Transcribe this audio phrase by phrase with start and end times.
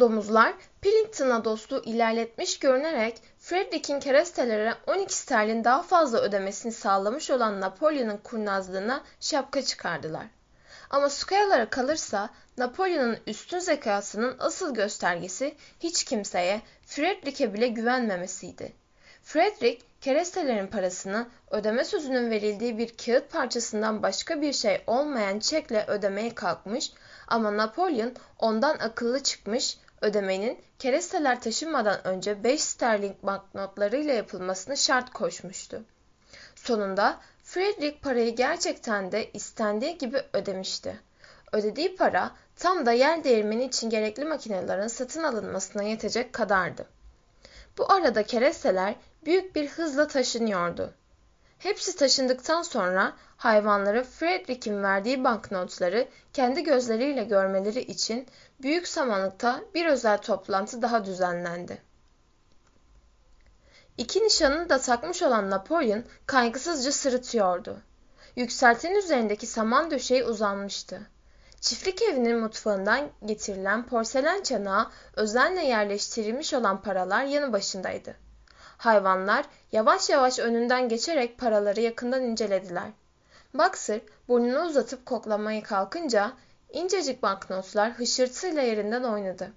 [0.00, 8.16] Domuzlar Pillington'a dostluğu ilerletmiş görünerek Frederick'in keresteler'e 12 sterlin daha fazla ödemesini sağlamış olan Napolyon'un
[8.16, 10.26] kurnazlığına şapka çıkardılar.
[10.90, 18.72] Ama Square'lara kalırsa Napolyon'un üstün zekasının asıl göstergesi hiç kimseye Frederick'e bile güvenmemesiydi.
[19.22, 26.34] Frederick, kerestelerin parasını ödeme sözünün verildiği bir kağıt parçasından başka bir şey olmayan çekle ödemeye
[26.34, 26.92] kalkmış
[27.28, 35.82] ama Napolyon ondan akıllı çıkmış, ödemenin keresteler taşınmadan önce 5 sterling banknotlarıyla yapılmasını şart koşmuştu.
[36.54, 41.00] Sonunda Frederick parayı gerçekten de istendiği gibi ödemişti.
[41.52, 46.86] Ödediği para tam da yer değirmeni için gerekli makinelerin satın alınmasına yetecek kadardı.
[47.78, 50.94] Bu arada keresteler büyük bir hızla taşınıyordu.
[51.58, 58.26] Hepsi taşındıktan sonra hayvanları Frederick'in verdiği banknotları kendi gözleriyle görmeleri için
[58.62, 61.82] büyük samanlıkta bir özel toplantı daha düzenlendi.
[63.98, 67.78] İki nişanını da takmış olan Napolyon kaygısızca sırıtıyordu.
[68.36, 71.00] Yükseltenin üzerindeki saman döşeği uzanmıştı.
[71.60, 78.27] Çiftlik evinin mutfağından getirilen porselen çanağa özenle yerleştirilmiş olan paralar yanı başındaydı.
[78.78, 82.90] Hayvanlar yavaş yavaş önünden geçerek paraları yakından incelediler.
[83.54, 86.32] Boxer burnunu uzatıp koklamaya kalkınca
[86.72, 89.52] incecik banknotlar hışırtıyla yerinden oynadı.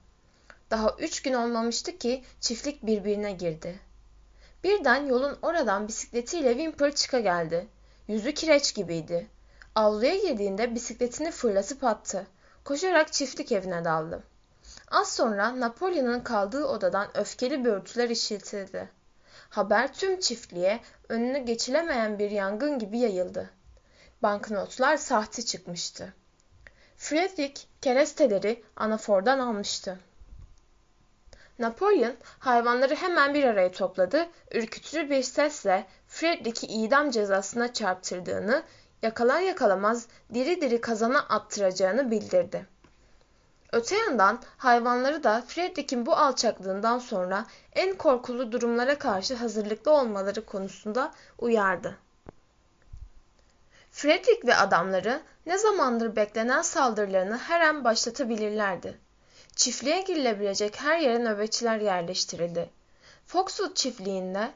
[0.72, 3.80] Daha üç gün olmamıştı ki çiftlik birbirine girdi.
[4.64, 7.68] Birden yolun oradan bisikletiyle Wimper çıka geldi.
[8.08, 9.28] Yüzü kireç gibiydi.
[9.76, 12.28] Avluya girdiğinde bisikletini fırlatıp attı.
[12.64, 14.24] Koşarak çiftlik evine daldı.
[14.92, 19.01] Az sonra Napolyon'un kaldığı odadan öfkeli böğürtüler işitildi.
[19.52, 23.50] Haber tüm çiftliğe önünü geçilemeyen bir yangın gibi yayıldı.
[24.24, 26.14] Banknotlar sahte çıkmıştı.
[26.98, 30.00] Frederick keresteleri anafordan almıştı.
[31.60, 38.64] Napolyon hayvanları hemen bir araya topladı, ürkütücü bir sesle Frederick'i idam cezasına çarptırdığını,
[39.02, 42.66] yakalar yakalamaz diri diri kazana attıracağını bildirdi.
[43.74, 51.12] Öte yandan hayvanları da Frederick'in bu alçaklığından sonra en korkulu durumlara karşı hazırlıklı olmaları konusunda
[51.40, 51.98] uyardı.
[53.92, 58.98] Frederick ve adamları ne zamandır beklenen saldırılarını her an başlatabilirlerdi.
[59.56, 62.70] Çiftliğe girilebilecek her yere nöbetçiler yerleştirildi.
[63.26, 64.52] Foxwood çiftliğinde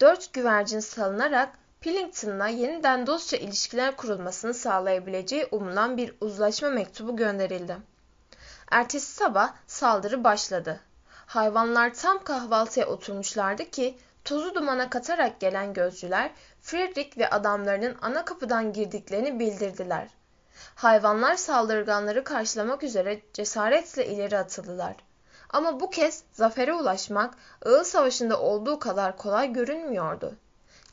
[0.00, 7.76] dört güvercin salınarak Pillington'la yeniden dostça ilişkiler kurulmasını sağlayabileceği umulan bir uzlaşma mektubu gönderildi.
[8.70, 10.80] Ertesi sabah saldırı başladı.
[11.26, 18.72] Hayvanlar tam kahvaltıya oturmuşlardı ki tozu dumana katarak gelen gözcüler Frederick ve adamlarının ana kapıdan
[18.72, 20.08] girdiklerini bildirdiler.
[20.74, 24.96] Hayvanlar saldırganları karşılamak üzere cesaretle ileri atıldılar.
[25.48, 30.36] Ama bu kez zafere ulaşmak Ağıl Savaşı'nda olduğu kadar kolay görünmüyordu.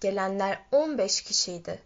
[0.02, 1.82] Gelenler 15 kişiydi.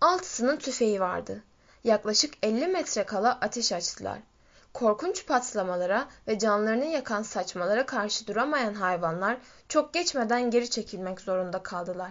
[0.00, 1.42] Altısının tüfeği vardı.
[1.84, 4.18] Yaklaşık 50 metre kala ateş açtılar.
[4.72, 9.36] Korkunç patlamalara ve canlarını yakan saçmalara karşı duramayan hayvanlar
[9.68, 12.10] çok geçmeden geri çekilmek zorunda kaldılar.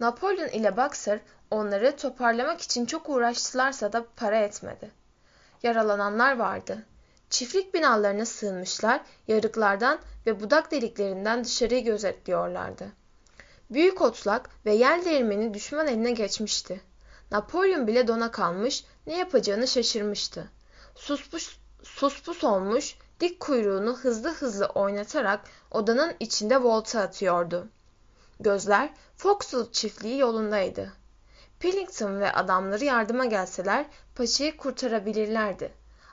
[0.00, 1.20] Napolyon ile Boxer
[1.50, 4.90] onları toparlamak için çok uğraştılarsa da para etmedi.
[5.62, 6.86] Yaralananlar vardı.
[7.30, 12.86] Çiftlik binalarına sığınmışlar, yarıklardan ve budak deliklerinden dışarıyı gözetliyorlardı.
[13.70, 16.80] Büyük otlak ve yel değirmeni düşman eline geçmişti.
[17.30, 20.50] Napolyon bile dona kalmış, ne yapacağını şaşırmıştı.
[20.98, 27.68] Suspus, suspus olmuş, dik kuyruğunu hızlı hızlı oynatarak odanın içinde volta atıyordu.
[28.40, 30.92] Gözler Foxwood çiftliği yolundaydı.
[31.60, 35.72] Pillington ve adamları yardıma gelseler paçayı kurtarabilirlerdi.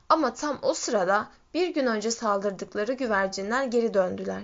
[0.10, 4.44] Ama tam o sırada bir gün önce saldırdıkları güvercinler geri döndüler.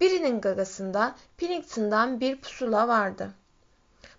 [0.00, 3.30] Birinin gagasında Pillington'dan bir pusula vardı.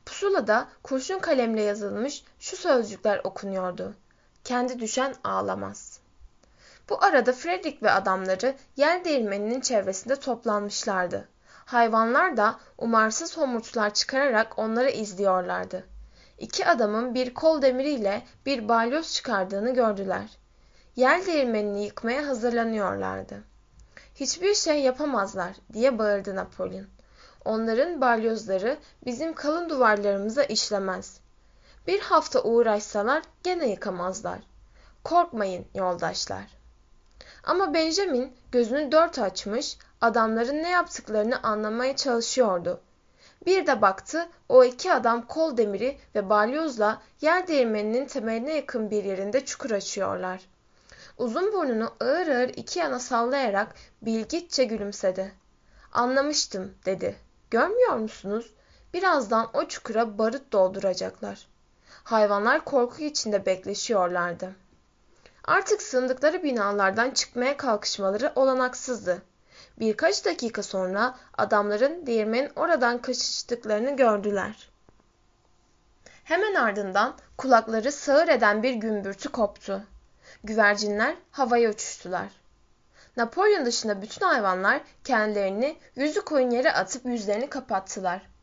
[0.05, 3.95] Pusulada kurşun kalemle yazılmış şu sözcükler okunuyordu.
[4.45, 5.99] Kendi düşen ağlamaz.
[6.89, 11.27] Bu arada Frederick ve adamları yer değirmeninin çevresinde toplanmışlardı.
[11.65, 15.85] Hayvanlar da umarsız homurtular çıkararak onları izliyorlardı.
[16.39, 20.37] İki adamın bir kol demiriyle bir balyoz çıkardığını gördüler.
[20.95, 23.43] Yer değirmenini yıkmaya hazırlanıyorlardı.
[24.15, 26.87] Hiçbir şey yapamazlar diye bağırdı Napolyon.
[27.45, 31.24] Onların balyozları bizim kalın duvarlarımıza işlemez.
[31.87, 34.39] Bir hafta uğraşsalar gene yıkamazlar.
[35.03, 36.45] Korkmayın yoldaşlar.
[37.43, 42.81] Ama Benjamin gözünü dört açmış, adamların ne yaptıklarını anlamaya çalışıyordu.
[43.45, 49.03] Bir de baktı o iki adam kol demiri ve balyozla yer değirmeninin temeline yakın bir
[49.03, 50.41] yerinde çukur açıyorlar.
[51.17, 55.31] Uzun burnunu ağır ağır iki yana sallayarak bilgitçe gülümsedi.
[55.91, 57.15] Anlamıştım dedi.
[57.51, 58.53] Görmüyor musunuz?
[58.93, 61.47] Birazdan o çukura barut dolduracaklar.
[62.05, 64.51] Hayvanlar korku içinde bekleşiyorlardı.
[65.43, 69.21] Artık sığındıkları binalardan çıkmaya kalkışmaları olanaksızdı.
[69.79, 74.69] Birkaç dakika sonra adamların değirmenin oradan kaçıştıklarını gördüler.
[76.23, 79.81] Hemen ardından kulakları sağır eden bir gümbürtü koptu.
[80.43, 82.27] Güvercinler havaya uçuştular.
[83.17, 88.34] Napolyon dışında bütün hayvanlar kendilerini yüzü koyun yere atıp yüzlerini kapattılar.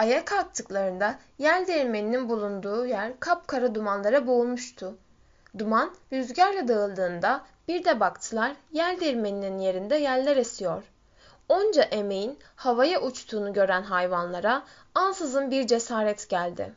[0.00, 4.98] Ayağa kalktıklarında yel değirmeninin bulunduğu yer kapkara dumanlara boğulmuştu.
[5.58, 10.82] Duman rüzgarla dağıldığında bir de baktılar yel değirmeninin yerinde yeller esiyor.
[11.48, 14.62] Onca emeğin havaya uçtuğunu gören hayvanlara
[14.94, 16.72] ansızın bir cesaret geldi.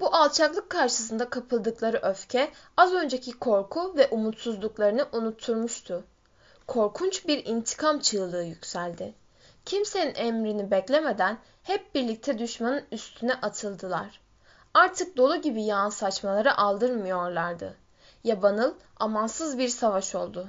[0.00, 6.04] Bu alçaklık karşısında kapıldıkları öfke az önceki korku ve umutsuzluklarını unutturmuştu.
[6.66, 9.19] Korkunç bir intikam çığlığı yükseldi.
[9.64, 14.20] Kimsenin emrini beklemeden hep birlikte düşmanın üstüne atıldılar.
[14.74, 17.76] Artık dolu gibi yağan saçmaları aldırmıyorlardı.
[18.24, 20.48] Yabanıl, amansız bir savaş oldu.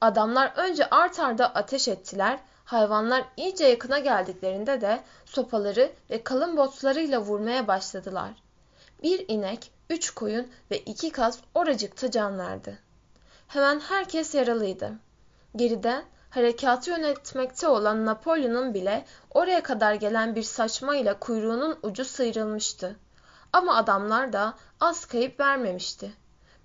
[0.00, 7.20] Adamlar önce art arda ateş ettiler, hayvanlar iyice yakına geldiklerinde de sopaları ve kalın botlarıyla
[7.20, 8.30] vurmaya başladılar.
[9.02, 12.78] Bir inek, üç koyun ve iki kaz oracıkta can verdi.
[13.48, 14.92] Hemen herkes yaralıydı.
[15.56, 16.02] Geride
[16.36, 22.96] harekatı yönetmekte olan Napolyon'un bile oraya kadar gelen bir saçmayla kuyruğunun ucu sıyrılmıştı.
[23.52, 26.12] Ama adamlar da az kayıp vermemişti.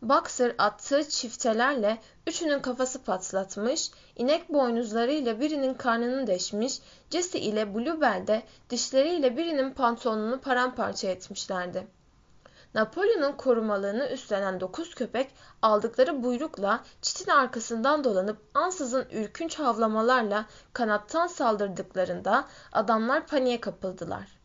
[0.01, 1.97] Boxer attığı çiftelerle
[2.27, 6.79] üçünün kafası patlatmış, inek boynuzlarıyla birinin karnını deşmiş,
[7.09, 11.87] Jesse ile Bluebell de dişleriyle birinin pantolonunu paramparça etmişlerdi.
[12.73, 22.47] Napolyon'un korumalığını üstlenen dokuz köpek aldıkları buyrukla çitin arkasından dolanıp ansızın ürkünç havlamalarla kanattan saldırdıklarında
[22.71, 24.39] adamlar paniğe kapıldılar.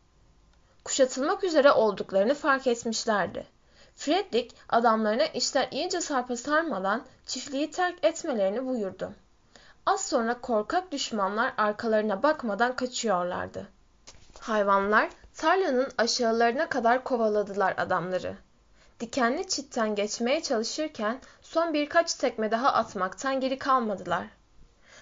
[0.85, 3.47] Kuşatılmak üzere olduklarını fark etmişlerdi.
[3.95, 9.11] Fredrik adamlarına işler iyice sarpa sarmadan çiftliği terk etmelerini buyurdu.
[9.85, 13.67] Az sonra korkak düşmanlar arkalarına bakmadan kaçıyorlardı.
[14.47, 18.35] Hayvanlar tarlanın aşağılarına kadar kovaladılar adamları.
[18.99, 24.27] Dikenli çitten geçmeye çalışırken son birkaç tekme daha atmaktan geri kalmadılar.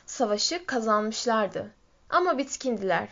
[0.06, 1.72] Savaşı kazanmışlardı.
[2.10, 3.10] Ama bitkindiler.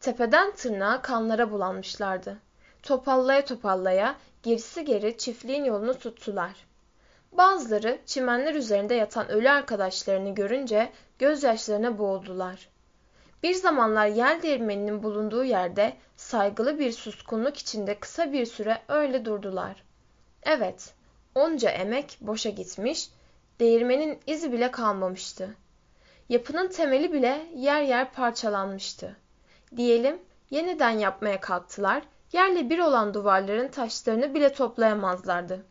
[0.00, 2.38] Tepeden tırnağa kanlara bulanmışlardı.
[2.82, 6.66] Topallaya topallaya gerisi geri çiftliğin yolunu tuttular.
[7.32, 12.73] Bazıları çimenler üzerinde yatan ölü arkadaşlarını görünce gözyaşlarına boğuldular.
[13.44, 19.84] Bir zamanlar yel değirmeninin bulunduğu yerde saygılı bir suskunluk içinde kısa bir süre öyle durdular.
[20.42, 20.94] Evet,
[21.34, 23.08] onca emek boşa gitmiş,
[23.60, 25.56] değirmenin izi bile kalmamıştı.
[26.28, 29.16] Yapının temeli bile yer yer parçalanmıştı.
[29.76, 30.18] Diyelim
[30.50, 32.02] yeniden yapmaya kalktılar,
[32.32, 35.66] yerle bir olan duvarların taşlarını bile toplayamazlardı.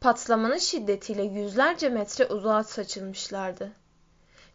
[0.00, 3.81] Patlamanın şiddetiyle yüzlerce metre uzağa saçılmışlardı.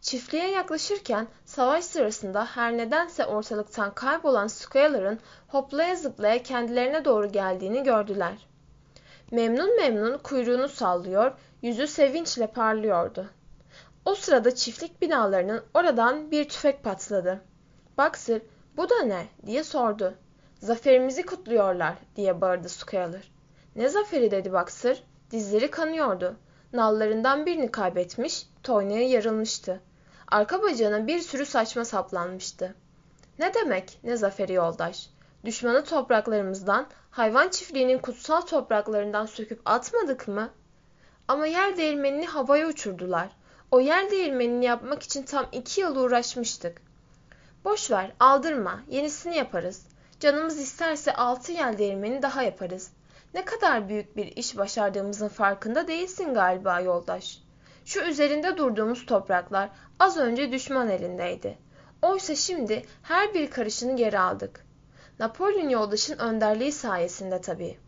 [0.00, 8.46] Çiftliğe yaklaşırken savaş sırasında her nedense ortalıktan kaybolan Squaler'ın hoplaya zıplaya kendilerine doğru geldiğini gördüler.
[9.30, 13.26] Memnun memnun kuyruğunu sallıyor, yüzü sevinçle parlıyordu.
[14.04, 17.40] O sırada çiftlik binalarının oradan bir tüfek patladı.
[17.98, 18.40] Boxer,
[18.76, 20.14] bu da ne diye sordu.
[20.58, 23.30] Zaferimizi kutluyorlar diye bağırdı Squaler.
[23.76, 25.02] Ne zaferi dedi Boxer.
[25.30, 26.36] Dizleri kanıyordu.
[26.72, 29.80] Nallarından birini kaybetmiş, toynağı yarılmıştı.
[30.30, 32.74] Arka bacağına bir sürü saçma saplanmıştı.
[33.38, 35.10] Ne demek ne zaferi yoldaş?
[35.44, 40.50] Düşmanı topraklarımızdan, hayvan çiftliğinin kutsal topraklarından söküp atmadık mı?
[41.28, 43.28] Ama yer değirmenini havaya uçurdular.
[43.70, 46.82] O yer değirmenini yapmak için tam iki yıl uğraşmıştık.
[47.64, 49.86] Boş ver, aldırma, yenisini yaparız.
[50.20, 52.90] Canımız isterse altı yer değirmeni daha yaparız.
[53.34, 57.38] Ne kadar büyük bir iş başardığımızın farkında değilsin galiba yoldaş.
[57.88, 61.58] Şu üzerinde durduğumuz topraklar az önce düşman elindeydi.
[62.02, 64.64] Oysa şimdi her bir karışını geri aldık.
[65.18, 67.78] Napolyon yoldaşın önderliği sayesinde tabii.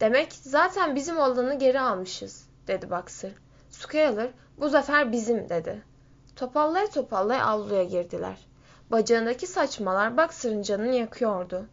[0.00, 3.32] Demek zaten bizim olanı geri almışız, dedi Boxer.
[3.70, 5.82] Scaler, bu zafer bizim, dedi.
[6.36, 8.46] Topallaya topallaya avluya girdiler.
[8.90, 11.66] Bacağındaki saçmalar Boxer'ın canını yakıyordu.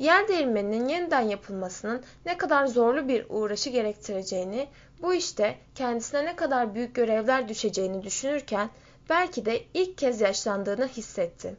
[0.00, 4.68] Yer değirmeninin yeniden yapılmasının ne kadar zorlu bir uğraşı gerektireceğini,
[5.02, 8.70] bu işte kendisine ne kadar büyük görevler düşeceğini düşünürken
[9.08, 11.56] belki de ilk kez yaşlandığını hissetti.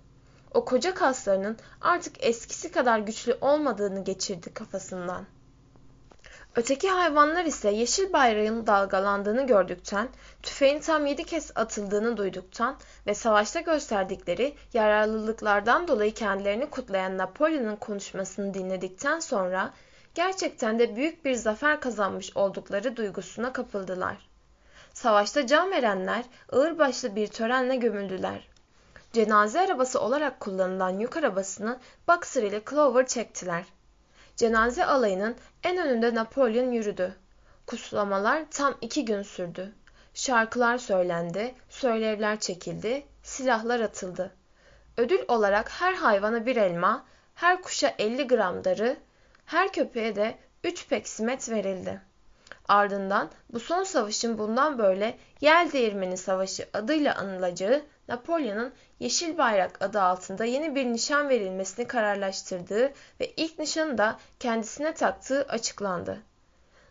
[0.54, 5.26] O koca kaslarının artık eskisi kadar güçlü olmadığını geçirdi kafasından.
[6.56, 10.10] Öteki hayvanlar ise yeşil bayrağın dalgalandığını gördükten,
[10.44, 12.78] tüfeğin tam yedi kez atıldığını duyduktan
[13.08, 19.74] ve savaşta gösterdikleri yararlılıklardan dolayı kendilerini kutlayan Napolyon'un konuşmasını dinledikten sonra
[20.16, 24.18] gerçekten de büyük bir zafer kazanmış oldukları duygusuna kapıldılar.
[24.94, 28.48] Savaşta can verenler ağırbaşlı bir törenle gömüldüler.
[29.14, 33.64] Cenaze arabası olarak kullanılan yük arabasını Boxer ile Clover çektiler.
[34.36, 37.16] Cenaze alayının en önünde Napolyon yürüdü.
[37.68, 39.74] Kutlamalar tam iki gün sürdü.
[40.14, 44.32] Şarkılar söylendi, söylevler çekildi, silahlar atıldı.
[44.98, 48.98] Ödül olarak her hayvana bir elma, her kuşa 50 gram darı,
[49.46, 52.02] her köpeğe de 3 peksimet verildi.
[52.68, 60.02] Ardından bu son savaşın bundan böyle Yel Değirmeni Savaşı adıyla anılacağı Napolyon'un Yeşil Bayrak adı
[60.02, 66.22] altında yeni bir nişan verilmesini kararlaştırdığı ve ilk nişanı da kendisine taktığı açıklandı.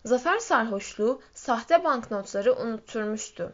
[0.05, 3.52] Zafer sarhoşluğu sahte banknotları unutturmuştu.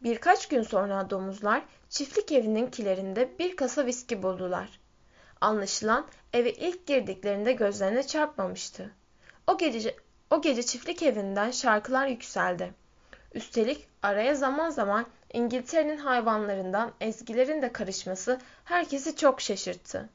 [0.00, 4.80] Birkaç gün sonra domuzlar çiftlik evinin kilerinde bir kasa viski buldular.
[5.40, 8.90] Anlaşılan eve ilk girdiklerinde gözlerine çarpmamıştı.
[9.46, 9.96] O gece,
[10.30, 12.74] o gece çiftlik evinden şarkılar yükseldi.
[13.34, 20.08] Üstelik araya zaman zaman İngiltere'nin hayvanlarından ezgilerin de karışması herkesi çok şaşırttı.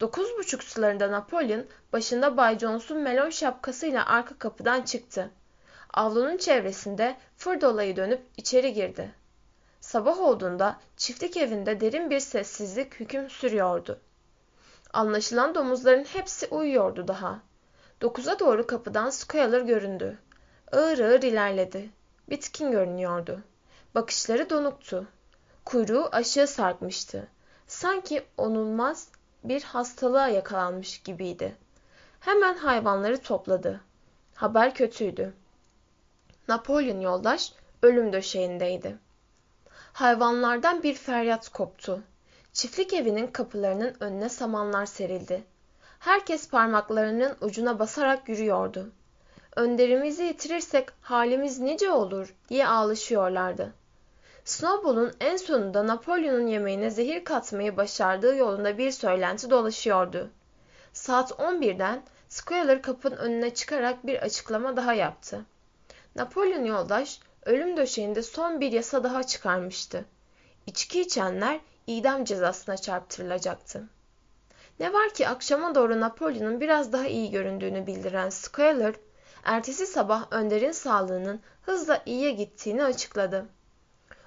[0.00, 5.30] Dokuz buçuk sularında Napolyon başında Bay Jones'un melon şapkasıyla arka kapıdan çıktı.
[5.94, 9.10] Avlunun çevresinde fır dolayı dönüp içeri girdi.
[9.80, 14.00] Sabah olduğunda çiftlik evinde derin bir sessizlik hüküm sürüyordu.
[14.92, 17.38] Anlaşılan domuzların hepsi uyuyordu daha.
[18.00, 20.18] Dokuza doğru kapıdan Squealer göründü.
[20.72, 21.90] Ağır ağır ilerledi.
[22.30, 23.42] Bitkin görünüyordu.
[23.94, 25.06] Bakışları donuktu.
[25.64, 27.28] Kuyruğu aşağı sarkmıştı.
[27.66, 29.08] Sanki onulmaz
[29.44, 31.56] bir hastalığa yakalanmış gibiydi.
[32.20, 33.80] Hemen hayvanları topladı.
[34.34, 35.34] Haber kötüydü.
[36.48, 37.52] Napolyon yoldaş
[37.82, 38.98] ölüm döşeğindeydi.
[39.92, 42.02] Hayvanlardan bir feryat koptu.
[42.52, 45.44] Çiftlik evinin kapılarının önüne samanlar serildi.
[45.98, 48.92] Herkes parmaklarının ucuna basarak yürüyordu.
[49.58, 53.72] Önderimizi yitirirsek halimiz nice olur diye ağlaşıyorlardı.
[54.44, 60.30] Snowball'un en sonunda Napolyon'un yemeğine zehir katmayı başardığı yolunda bir söylenti dolaşıyordu.
[60.92, 65.44] Saat 11'den Squealer kapının önüne çıkarak bir açıklama daha yaptı.
[66.16, 70.04] Napolyon yoldaş ölüm döşeğinde son bir yasa daha çıkarmıştı.
[70.66, 73.88] İçki içenler idam cezasına çarptırılacaktı.
[74.80, 78.94] Ne var ki akşama doğru Napolyon'un biraz daha iyi göründüğünü bildiren Squealer,
[79.44, 83.46] ertesi sabah Önder'in sağlığının hızla iyiye gittiğini açıkladı.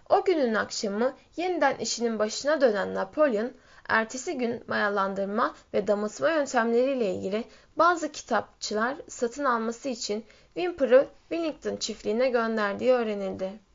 [0.09, 3.51] O günün akşamı yeniden işinin başına dönen Napolyon,
[3.89, 7.43] ertesi gün mayalandırma ve damıtma yöntemleriyle ilgili
[7.77, 13.70] bazı kitapçılar satın alması için Wimper'ı Wellington çiftliğine gönderdiği öğrenildi.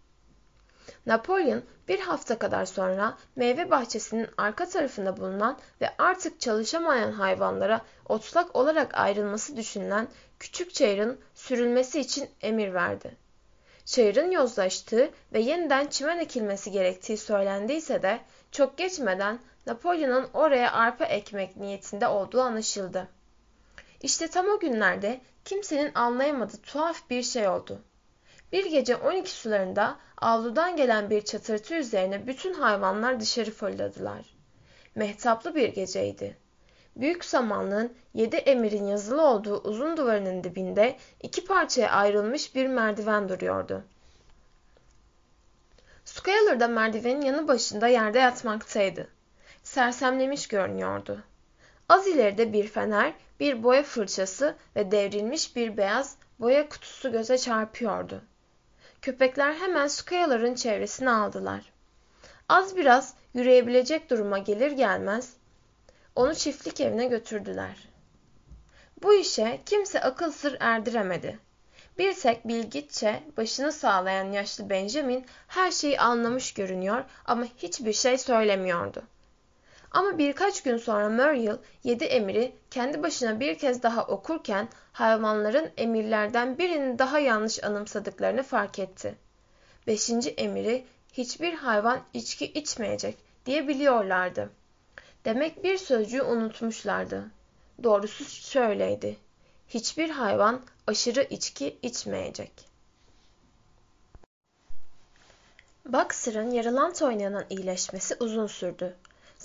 [1.07, 8.57] Napolyon bir hafta kadar sonra meyve bahçesinin arka tarafında bulunan ve artık çalışamayan hayvanlara otlak
[8.57, 10.09] olarak ayrılması düşünülen
[10.39, 13.17] küçük çayırın sürülmesi için emir verdi.
[13.85, 18.21] Çayırın yozlaştığı ve yeniden çimen ekilmesi gerektiği söylendiyse de
[18.53, 23.09] çok geçmeden Napolyon'un oraya arpa ekmek niyetinde olduğu anlaşıldı.
[24.03, 27.83] İşte tam o günlerde kimsenin anlayamadığı tuhaf bir şey oldu.
[28.53, 34.37] Bir gece 12 sularında avludan gelen bir çatırtı üzerine bütün hayvanlar dışarı fırladılar.
[34.95, 36.37] Mehtaplı bir geceydi.
[36.97, 43.85] Büyük samanlığın yedi emirin yazılı olduğu uzun duvarının dibinde iki parçaya ayrılmış bir merdiven duruyordu.
[46.05, 49.09] Scaler da merdivenin yanı başında yerde yatmaktaydı.
[49.62, 51.23] Sersemlemiş görünüyordu.
[51.88, 58.23] Az ileride bir fener, bir boya fırçası ve devrilmiş bir beyaz boya kutusu göze çarpıyordu.
[59.07, 61.73] Köpekler hemen Scaler'ın çevresine aldılar.
[62.49, 65.37] Az biraz yürüyebilecek duruma gelir gelmez
[66.15, 67.89] onu çiftlik evine götürdüler.
[69.03, 71.39] Bu işe kimse akıl sır erdiremedi.
[71.99, 79.03] Bir tek bilgitçe başını sağlayan yaşlı Benjamin her şeyi anlamış görünüyor ama hiçbir şey söylemiyordu.
[79.97, 86.59] Ama birkaç gün sonra Muriel yedi emiri kendi başına bir kez daha okurken hayvanların emirlerden
[86.59, 89.15] birini daha yanlış anımsadıklarını fark etti.
[89.87, 94.50] Beşinci emiri hiçbir hayvan içki içmeyecek diye biliyorlardı.
[95.25, 97.25] Demek bir sözcüğü unutmuşlardı.
[97.83, 99.17] Doğrusu şöyleydi.
[99.69, 102.53] Hiçbir hayvan aşırı içki içmeyecek.
[105.87, 108.97] Boxer'ın yarılant oynanan iyileşmesi uzun sürdü.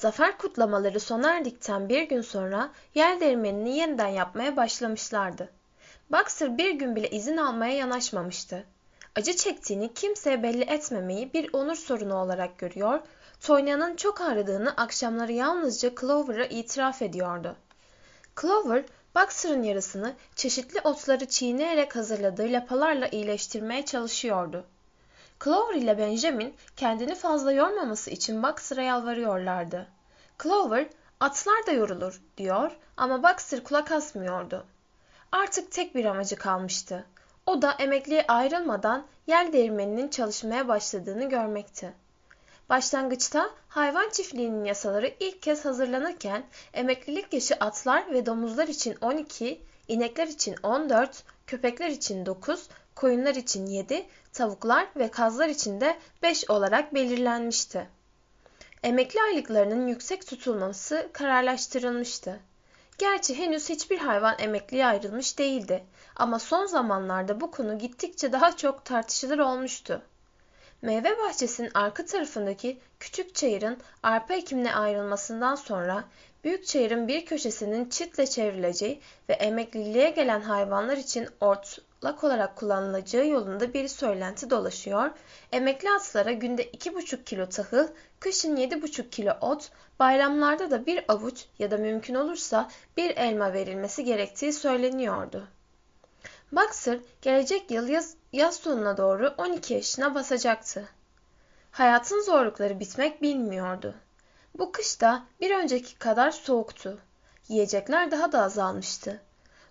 [0.01, 5.49] Zafer kutlamaları sona erdikten bir gün sonra yer değirmenini yeniden yapmaya başlamışlardı.
[6.11, 8.63] Boxer bir gün bile izin almaya yanaşmamıştı.
[9.15, 12.99] Acı çektiğini kimseye belli etmemeyi bir onur sorunu olarak görüyor,
[13.41, 17.55] Tonya'nın çok ağrıdığını akşamları yalnızca Clover'a itiraf ediyordu.
[18.41, 18.83] Clover,
[19.15, 24.65] Boxer'ın yarasını çeşitli otları çiğneyerek hazırladığı lapalarla iyileştirmeye çalışıyordu.
[25.43, 29.87] Clover ile Benjamin kendini fazla yormaması için Boxer'a yalvarıyorlardı.
[30.43, 30.87] Clover,
[31.19, 34.65] atlar da yorulur diyor ama Boxer kulak asmıyordu.
[35.31, 37.05] Artık tek bir amacı kalmıştı.
[37.45, 41.93] O da emekliye ayrılmadan yel değirmeninin çalışmaya başladığını görmekti.
[42.69, 46.43] Başlangıçta hayvan çiftliğinin yasaları ilk kez hazırlanırken
[46.73, 53.65] emeklilik yaşı atlar ve domuzlar için 12, inekler için 14, köpekler için 9, koyunlar için
[53.65, 57.87] 7, tavuklar ve kazlar için de 5 olarak belirlenmişti.
[58.83, 62.39] Emekli aylıklarının yüksek tutulması kararlaştırılmıştı.
[62.97, 65.83] Gerçi henüz hiçbir hayvan emekliye ayrılmış değildi
[66.15, 70.01] ama son zamanlarda bu konu gittikçe daha çok tartışılır olmuştu.
[70.81, 76.03] Meyve bahçesinin arka tarafındaki küçük çayırın arpa ekimine ayrılmasından sonra
[76.43, 81.29] büyük çayırın bir köşesinin çitle çevrileceği ve emekliliğe gelen hayvanlar için
[82.01, 85.11] otlak olarak kullanılacağı yolunda bir söylenti dolaşıyor.
[85.51, 87.87] Emekli atlara günde 2,5 kilo tahıl,
[88.19, 94.03] kışın 7,5 kilo ot, bayramlarda da bir avuç ya da mümkün olursa bir elma verilmesi
[94.03, 95.47] gerektiği söyleniyordu.
[96.51, 100.89] Boxer gelecek yıl yaz, yaz sonuna doğru 12 yaşına basacaktı.
[101.71, 103.95] Hayatın zorlukları bitmek bilmiyordu.
[104.57, 106.99] Bu kış da bir önceki kadar soğuktu.
[107.47, 109.21] Yiyecekler daha da azalmıştı.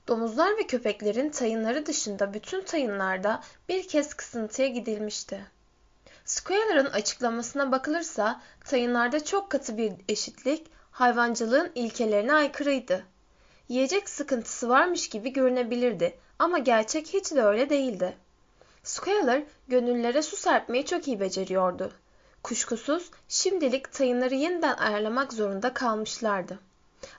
[0.08, 5.46] Domuzlar ve köpeklerin tayınları dışında bütün tayınlarda bir kez kısıntıya gidilmişti.
[6.24, 13.04] Squalor'ın açıklamasına bakılırsa tayınlarda çok katı bir eşitlik hayvancılığın ilkelerine aykırıydı.
[13.68, 18.16] Yiyecek sıkıntısı varmış gibi görünebilirdi ama gerçek hiç de öyle değildi.
[18.82, 21.92] Squalor gönüllere su serpmeyi çok iyi beceriyordu.
[22.42, 26.58] Kuşkusuz şimdilik tayınları yeniden ayarlamak zorunda kalmışlardı.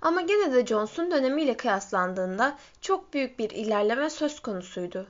[0.01, 5.07] Ama gene de Johnson dönemiyle kıyaslandığında çok büyük bir ilerleme söz konusuydu.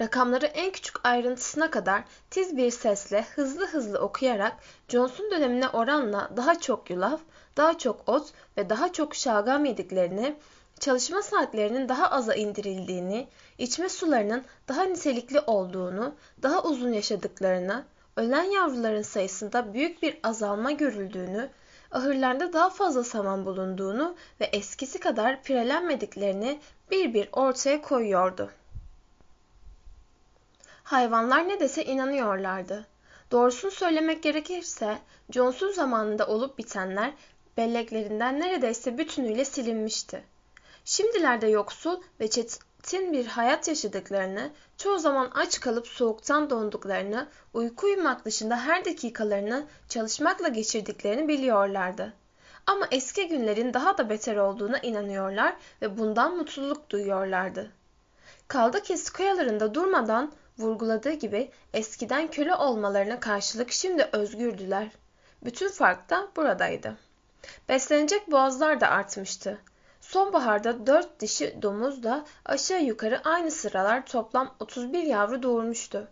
[0.00, 4.56] Rakamları en küçük ayrıntısına kadar tiz bir sesle hızlı hızlı okuyarak
[4.88, 7.20] Johnson dönemine oranla daha çok yulaf,
[7.56, 10.36] daha çok ot ve daha çok şalgam yediklerini,
[10.80, 17.84] çalışma saatlerinin daha aza indirildiğini, içme sularının daha nitelikli olduğunu, daha uzun yaşadıklarını,
[18.16, 21.50] ölen yavruların sayısında büyük bir azalma görüldüğünü,
[21.92, 28.50] ahırlarda daha fazla saman bulunduğunu ve eskisi kadar pirelenmediklerini bir bir ortaya koyuyordu.
[30.84, 32.86] Hayvanlar ne dese inanıyorlardı.
[33.30, 34.98] Doğrusunu söylemek gerekirse
[35.30, 37.12] Johnson zamanında olup bitenler
[37.56, 40.24] belleklerinden neredeyse bütünüyle silinmişti.
[40.84, 42.30] Şimdilerde yoksul ve
[42.82, 49.66] çetin bir hayat yaşadıklarını, çoğu zaman aç kalıp soğuktan donduklarını, uyku uyumak dışında her dakikalarını
[49.88, 52.12] çalışmakla geçirdiklerini biliyorlardı.
[52.66, 57.70] Ama eski günlerin daha da beter olduğuna inanıyorlar ve bundan mutluluk duyuyorlardı.
[58.48, 64.88] Kaldı ki Square'larında durmadan vurguladığı gibi eskiden köle olmalarına karşılık şimdi özgürdüler.
[65.44, 66.96] Bütün fark da buradaydı.
[67.68, 69.58] Beslenecek boğazlar da artmıştı.
[70.12, 76.08] Sonbaharda dört dişi domuz da aşağı yukarı aynı sıralar toplam 31 yavru doğurmuştu.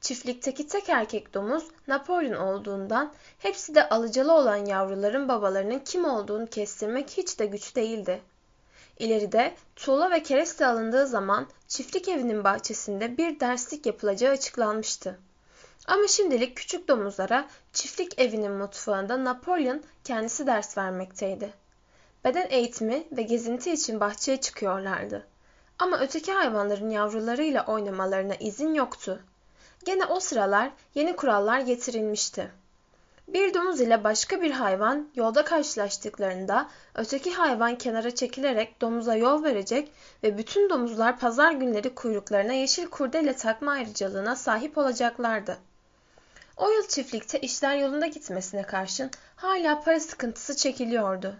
[0.00, 7.10] Çiftlikteki tek erkek domuz Napolyon olduğundan hepsi de alıcalı olan yavruların babalarının kim olduğunu kestirmek
[7.10, 8.22] hiç de güç değildi.
[8.98, 15.18] İleride tuğla ve kereste alındığı zaman çiftlik evinin bahçesinde bir derslik yapılacağı açıklanmıştı.
[15.86, 21.63] Ama şimdilik küçük domuzlara çiftlik evinin mutfağında Napolyon kendisi ders vermekteydi.
[22.24, 25.26] Beden eğitimi ve gezinti için bahçeye çıkıyorlardı.
[25.78, 29.22] Ama öteki hayvanların yavrularıyla oynamalarına izin yoktu.
[29.84, 32.50] Gene o sıralar yeni kurallar getirilmişti.
[33.28, 39.92] Bir domuz ile başka bir hayvan yolda karşılaştıklarında öteki hayvan kenara çekilerek domuza yol verecek
[40.22, 45.58] ve bütün domuzlar pazar günleri kuyruklarına yeşil kurdele takma ayrıcalığına sahip olacaklardı.
[46.56, 51.34] O yıl çiftlikte işler yolunda gitmesine karşın hala para sıkıntısı çekiliyordu.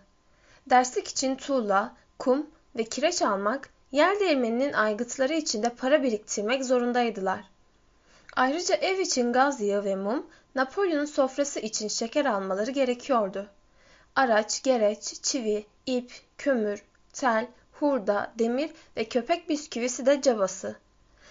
[0.70, 2.46] Derslik için tuğla, kum
[2.77, 7.44] ve kireç almak, yer değirmeninin aygıtları için de para biriktirmek zorundaydılar.
[8.37, 13.46] Ayrıca ev için gaz yağı ve mum, Napolyon'un sofrası için şeker almaları gerekiyordu.
[14.16, 20.77] Araç, gereç, çivi, ip, kömür, tel, hurda, demir ve köpek bisküvisi de cabası.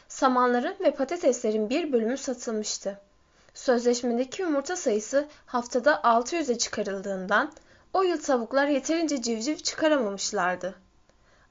[0.08, 3.00] Samanların ve patateslerin bir bölümü satılmıştı.
[3.54, 7.52] Sözleşmedeki yumurta sayısı haftada 600'e çıkarıldığından
[7.94, 10.76] o yıl tavuklar yeterince civciv çıkaramamışlardı.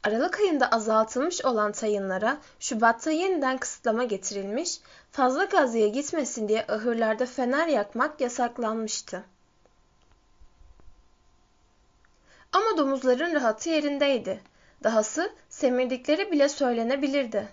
[0.05, 7.67] Aralık ayında azaltılmış olan tayınlara Şubat'ta yeniden kısıtlama getirilmiş, fazla gazıya gitmesin diye ahırlarda fener
[7.67, 9.25] yakmak yasaklanmıştı.
[12.53, 14.41] Ama domuzların rahatı yerindeydi.
[14.85, 17.49] Dahası semirdikleri bile söylenebilirdi.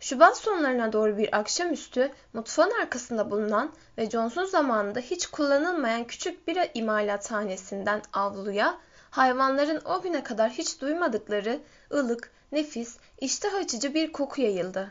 [0.00, 6.70] Şubat sonlarına doğru bir akşamüstü mutfağın arkasında bulunan ve Johnson zamanında hiç kullanılmayan küçük bir
[6.74, 8.78] imalathanesinden avluya
[9.10, 11.60] hayvanların o güne kadar hiç duymadıkları
[11.92, 14.90] ılık, nefis, iştah açıcı bir koku yayıldı.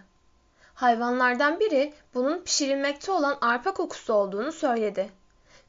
[0.73, 5.09] Hayvanlardan biri bunun pişirilmekte olan arpa kokusu olduğunu söyledi.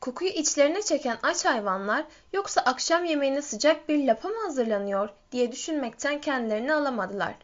[0.00, 6.20] Kokuyu içlerine çeken aç hayvanlar yoksa akşam yemeğine sıcak bir lapa mı hazırlanıyor diye düşünmekten
[6.20, 7.34] kendilerini alamadılar.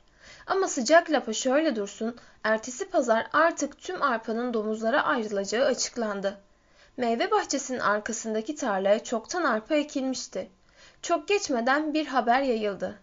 [0.47, 6.39] Ama sıcak lapa şöyle dursun, ertesi pazar artık tüm arpanın domuzlara ayrılacağı açıklandı.
[6.97, 10.51] Meyve bahçesinin arkasındaki tarlaya çoktan arpa ekilmişti.
[11.03, 12.99] Çok geçmeden bir haber yayıldı.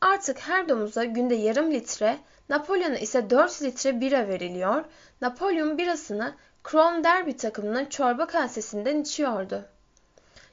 [0.00, 2.18] Artık her domuza günde yarım litre,
[2.48, 4.84] Napolyon'a ise 4 litre bira veriliyor.
[5.20, 9.64] Napolyon birasını Chrome Derby takımının çorba kasesinden içiyordu.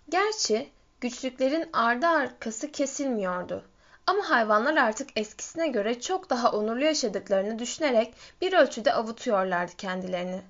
[0.10, 0.70] Gerçi
[1.02, 3.64] güçlüklerin ardı arkası kesilmiyordu.
[4.10, 10.42] Ama hayvanlar artık eskisine göre çok daha onurlu yaşadıklarını düşünerek bir ölçüde avutuyorlardı kendilerini.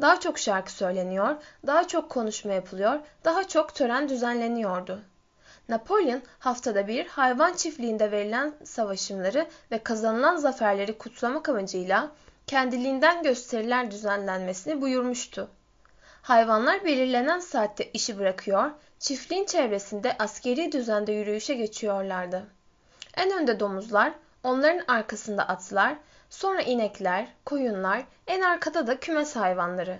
[0.00, 5.02] Daha çok şarkı söyleniyor, daha çok konuşma yapılıyor, daha çok tören düzenleniyordu.
[5.68, 12.10] Napolyon haftada bir hayvan çiftliğinde verilen savaşımları ve kazanılan zaferleri kutlamak amacıyla
[12.46, 15.50] kendiliğinden gösteriler düzenlenmesini buyurmuştu.
[16.22, 22.55] Hayvanlar belirlenen saatte işi bırakıyor, çiftliğin çevresinde askeri düzende yürüyüşe geçiyorlardı.
[23.16, 25.96] En önde domuzlar, onların arkasında atlar,
[26.30, 29.98] sonra inekler, koyunlar, en arkada da kümes hayvanları.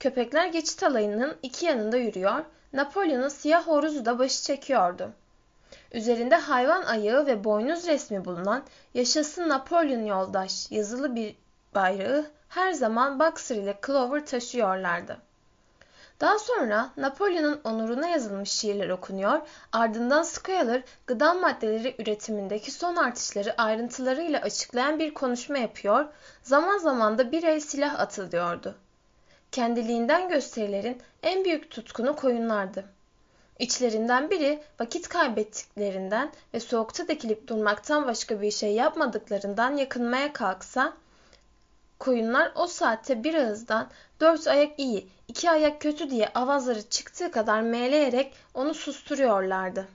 [0.00, 5.12] Köpekler geçit alayının iki yanında yürüyor, Napolyon'un siyah horozu da başı çekiyordu.
[5.92, 8.62] Üzerinde hayvan ayağı ve boynuz resmi bulunan
[8.94, 11.36] Yaşasın Napolyon yoldaş yazılı bir
[11.74, 15.25] bayrağı her zaman Boxer ile Clover taşıyorlardı.
[16.20, 19.40] Daha sonra Napolyon'un onuruna yazılmış şiirler okunuyor,
[19.72, 26.06] ardından Schuyler gıda maddeleri üretimindeki son artışları ayrıntılarıyla açıklayan bir konuşma yapıyor,
[26.42, 28.74] zaman zaman da bir el silah atılıyordu.
[29.52, 32.84] Kendiliğinden gösterilerin en büyük tutkunu koyunlardı.
[33.58, 40.92] İçlerinden biri vakit kaybettiklerinden ve soğukta dikilip durmaktan başka bir şey yapmadıklarından yakınmaya kalksa,
[41.98, 43.88] koyunlar o saatte bir ağızdan
[44.20, 49.88] dört ayak iyi, iki ayak kötü diye avazları çıktığı kadar meğleyerek onu susturuyorlardı.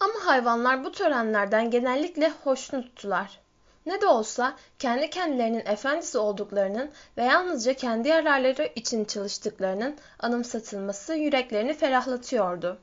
[0.00, 3.40] Ama hayvanlar bu törenlerden genellikle hoşnuttular.
[3.86, 11.74] Ne de olsa kendi kendilerinin efendisi olduklarının ve yalnızca kendi yararları için çalıştıklarının anımsatılması yüreklerini
[11.74, 12.78] ferahlatıyordu.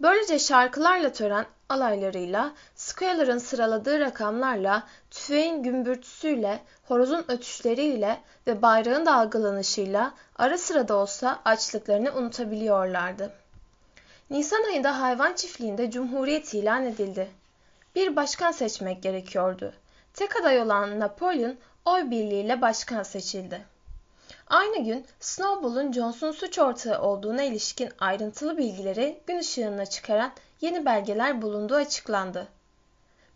[0.00, 10.58] Böylece şarkılarla tören alaylarıyla, Squaler'ın sıraladığı rakamlarla, tüfeğin gümbürtüsüyle, horozun ötüşleriyle ve bayrağın dalgalanışıyla ara
[10.58, 13.32] sıra da olsa açlıklarını unutabiliyorlardı.
[14.30, 17.30] Nisan ayında hayvan çiftliğinde cumhuriyet ilan edildi.
[17.94, 19.72] Bir başkan seçmek gerekiyordu.
[20.14, 23.62] Tek aday olan Napolyon oy birliğiyle başkan seçildi.
[24.46, 31.42] Aynı gün Snowball'un Johnson suç ortağı olduğuna ilişkin ayrıntılı bilgileri gün ışığına çıkaran yeni belgeler
[31.42, 32.48] bulunduğu açıklandı.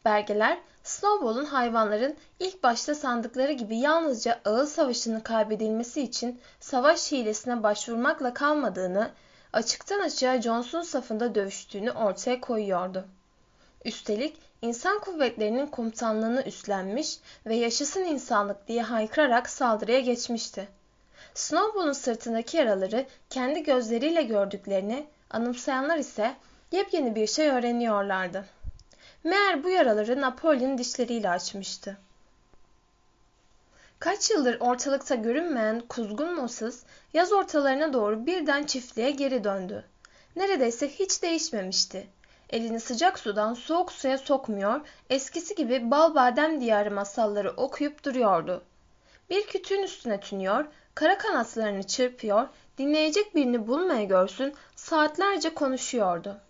[0.04, 8.34] Belgeler, Snowball'un hayvanların ilk başta sandıkları gibi yalnızca ağıl savaşının kaybedilmesi için savaş hilesine başvurmakla
[8.34, 9.10] kalmadığını,
[9.52, 13.04] açıktan açığa Johnson safında dövüştüğünü ortaya koyuyordu.
[13.84, 20.68] Üstelik insan kuvvetlerinin komutanlığını üstlenmiş ve yaşasın insanlık diye haykırarak saldırıya geçmişti.
[21.34, 26.34] Snowball'un sırtındaki yaraları kendi gözleriyle gördüklerini, anımsayanlar ise
[26.72, 28.44] yepyeni bir şey öğreniyorlardı.
[29.24, 31.96] Meğer bu yaraları Napolyon dişleriyle açmıştı.
[33.98, 36.82] Kaç yıldır ortalıkta görünmeyen kuzgun Moses
[37.14, 39.84] yaz ortalarına doğru birden çiftliğe geri döndü.
[40.36, 42.06] Neredeyse hiç değişmemişti.
[42.50, 48.62] Elini sıcak sudan soğuk suya sokmuyor, eskisi gibi bal badem diyarı masalları okuyup duruyordu.
[49.30, 56.40] Bir kütüğün üstüne tünüyor, kara kanatlarını çırpıyor, dinleyecek birini bulmaya görsün saatlerce konuşuyordu.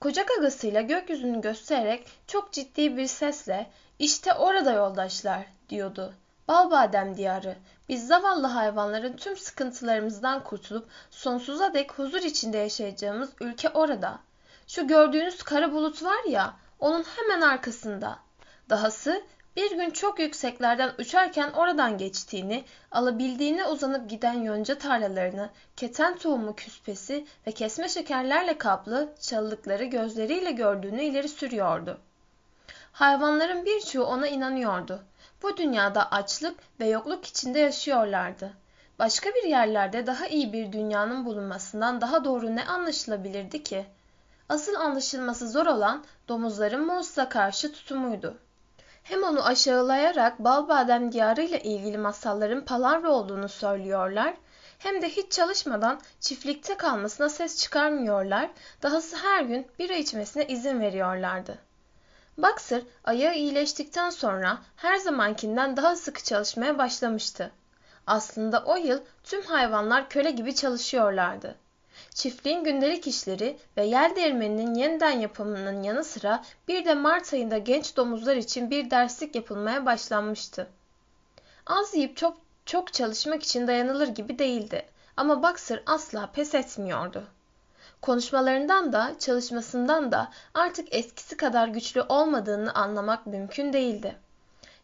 [0.00, 6.14] Koca gagasıyla gökyüzünü göstererek çok ciddi bir sesle işte orada yoldaşlar diyordu.
[6.48, 7.56] Bal badem diyarı.
[7.88, 14.18] Biz zavallı hayvanların tüm sıkıntılarımızdan kurtulup sonsuza dek huzur içinde yaşayacağımız ülke orada.
[14.66, 18.18] Şu gördüğünüz kara bulut var ya, onun hemen arkasında.
[18.70, 19.22] Dahası
[19.56, 27.26] bir gün çok yükseklerden uçarken oradan geçtiğini, alabildiğine uzanıp giden yonca tarlalarını, keten tohumu küspesi
[27.46, 31.98] ve kesme şekerlerle kaplı çalılıkları gözleriyle gördüğünü ileri sürüyordu.
[32.92, 35.02] Hayvanların birçoğu ona inanıyordu.
[35.42, 38.52] Bu dünyada açlık ve yokluk içinde yaşıyorlardı.
[38.98, 43.86] Başka bir yerlerde daha iyi bir dünyanın bulunmasından daha doğru ne anlaşılabilirdi ki?
[44.48, 48.38] Asıl anlaşılması zor olan domuzların Moses'a karşı tutumuydu.
[49.10, 54.34] Hem onu aşağılayarak bal badem diyarı ile ilgili masalların palavra olduğunu söylüyorlar,
[54.78, 58.50] hem de hiç çalışmadan çiftlikte kalmasına ses çıkarmıyorlar,
[58.82, 61.58] dahası her gün bira içmesine izin veriyorlardı.
[62.38, 67.50] Boxer ayağı iyileştikten sonra her zamankinden daha sıkı çalışmaya başlamıştı.
[68.06, 71.56] Aslında o yıl tüm hayvanlar köle gibi çalışıyorlardı.
[72.20, 77.96] Çiftliğin gündelik işleri ve yer değirmeninin yeniden yapımının yanı sıra bir de Mart ayında genç
[77.96, 80.70] domuzlar için bir derslik yapılmaya başlanmıştı.
[81.66, 87.24] Az yiyip çok, çok çalışmak için dayanılır gibi değildi ama Boxer asla pes etmiyordu.
[88.02, 94.16] Konuşmalarından da çalışmasından da artık eskisi kadar güçlü olmadığını anlamak mümkün değildi.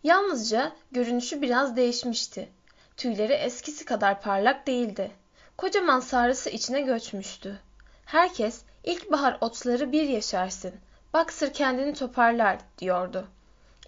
[0.02, 2.48] Yalnızca görünüşü biraz değişmişti.
[2.96, 5.10] Tüyleri eskisi kadar parlak değildi.
[5.58, 7.58] Kocaman sarısı içine göçmüştü.
[8.04, 10.72] Herkes ilkbahar otları bir yaşarsın.
[11.14, 13.26] Boxer kendini toparlar diyordu.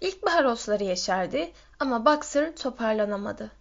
[0.01, 3.51] İlkbahar otları yeşerdi ama Boxer toparlanamadı.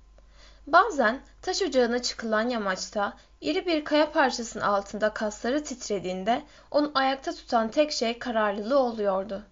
[0.66, 7.70] Bazen taş ocağına çıkılan yamaçta iri bir kaya parçasının altında kasları titrediğinde onu ayakta tutan
[7.70, 9.42] tek şey kararlılığı oluyordu.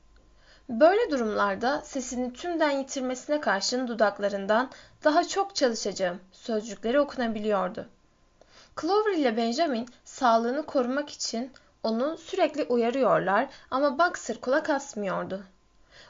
[0.69, 4.71] Böyle durumlarda sesini tümden yitirmesine karşın dudaklarından
[5.05, 7.89] daha çok çalışacağım sözcükleri okunabiliyordu.
[8.81, 15.43] Clover ile Benjamin sağlığını korumak için onu sürekli uyarıyorlar ama Boxer kulak asmıyordu.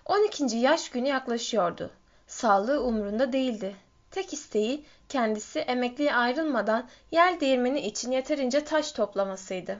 [0.05, 0.57] 12.
[0.57, 1.90] yaş günü yaklaşıyordu.
[2.26, 3.76] Sağlığı umrunda değildi.
[4.11, 9.79] Tek isteği kendisi emekliye ayrılmadan yer değirmeni için yeterince taş toplamasıydı.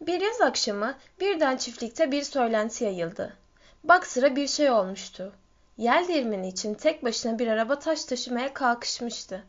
[0.00, 3.36] Bir yaz akşamı birden çiftlikte bir söylenti yayıldı.
[3.84, 5.32] Boxer'a bir şey olmuştu.
[5.76, 9.44] Yel değirmeni için tek başına bir araba taş taşımaya kalkışmıştı.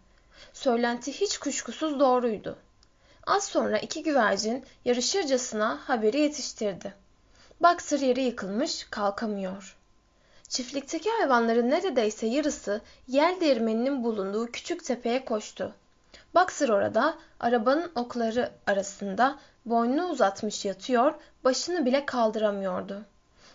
[0.54, 2.58] Söylenti hiç kuşkusuz doğruydu.
[3.28, 6.94] Az sonra iki güvercin yarışırcasına haberi yetiştirdi.
[7.62, 9.78] Boxer yere yıkılmış, kalkamıyor.
[10.48, 15.76] Çiftlikteki hayvanların neredeyse yarısı yel değirmeninin bulunduğu küçük tepeye koştu.
[16.36, 23.06] Boxer orada arabanın okları arasında boynunu uzatmış yatıyor, başını bile kaldıramıyordu.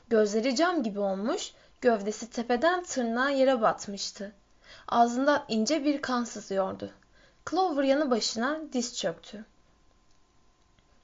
[0.08, 4.32] Gözleri cam gibi olmuş, gövdesi tepeden tırnağa yere batmıştı.
[4.88, 6.90] Ağzından ince bir kan sızıyordu.
[7.50, 9.44] Clover yanı başına diz çöktü.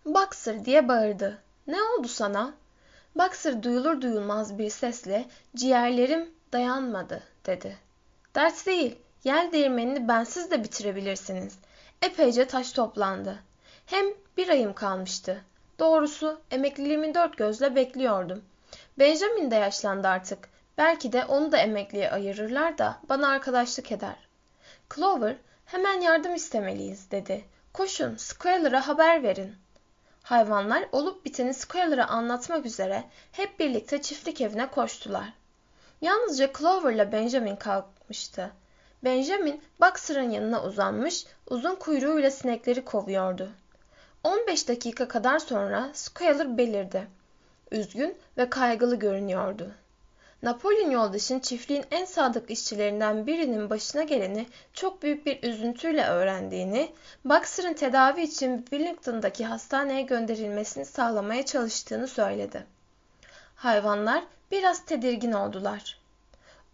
[0.06, 1.38] Boxer diye bağırdı.
[1.66, 2.54] Ne oldu sana?
[3.14, 5.24] Boxer duyulur duyulmaz bir sesle
[5.56, 7.76] ciğerlerim dayanmadı dedi.
[8.34, 8.98] Dert değil.
[9.24, 11.58] Yel değirmenini bensiz de bitirebilirsiniz.
[12.02, 13.38] Epeyce taş toplandı.
[13.86, 15.44] Hem bir ayım kalmıştı.
[15.78, 18.44] Doğrusu emekliliğimi dört gözle bekliyordum.
[18.98, 20.53] Benjamin de yaşlandı artık.
[20.78, 24.16] Belki de onu da emekliye ayırırlar da bana arkadaşlık eder.
[24.94, 27.44] Clover, hemen yardım istemeliyiz dedi.
[27.72, 29.54] Koşun, Squalor'a haber verin.
[30.22, 35.32] Hayvanlar olup biteni Squalor'a anlatmak üzere hep birlikte çiftlik evine koştular.
[36.00, 38.50] Yalnızca Clover'la Benjamin kalkmıştı.
[39.04, 43.50] Benjamin Boxer'ın yanına uzanmış, uzun kuyruğuyla sinekleri kovuyordu.
[44.22, 47.06] 15 dakika kadar sonra Squalor belirdi.
[47.70, 49.70] Üzgün ve kaygılı görünüyordu.
[50.44, 56.92] Napolyon yoldaşın çiftliğin en sadık işçilerinden birinin başına geleni çok büyük bir üzüntüyle öğrendiğini,
[57.24, 62.66] Boxer'ın tedavi için Wellington'daki hastaneye gönderilmesini sağlamaya çalıştığını söyledi.
[63.56, 65.98] Hayvanlar biraz tedirgin oldular.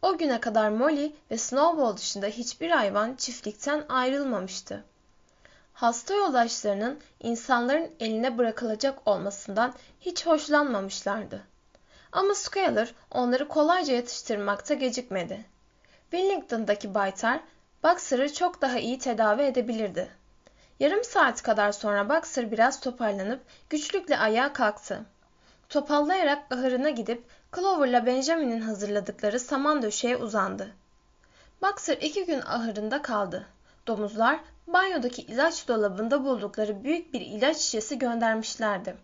[0.03, 4.85] O güne kadar Molly ve Snowball dışında hiçbir hayvan çiftlikten ayrılmamıştı.
[5.75, 11.50] Hasta yoldaşlarının insanların eline bırakılacak olmasından hiç hoşlanmamışlardı.
[12.13, 15.45] Ama Squealer onları kolayca yatıştırmakta gecikmedi.
[16.11, 17.41] Wellington'daki baytar
[17.85, 20.09] Boxer'ı çok daha iyi tedavi edebilirdi.
[20.81, 25.05] Yarım saat kadar sonra Boxer biraz toparlanıp güçlükle ayağa kalktı.
[25.69, 27.25] Topallayarak ahırına gidip
[27.57, 30.71] Clover'la Benjamin'in hazırladıkları saman döşeğe uzandı.
[31.63, 33.47] Boxer iki gün ahırında kaldı.
[33.87, 38.97] Domuzlar banyodaki ilaç dolabında buldukları büyük bir ilaç şişesi göndermişlerdi.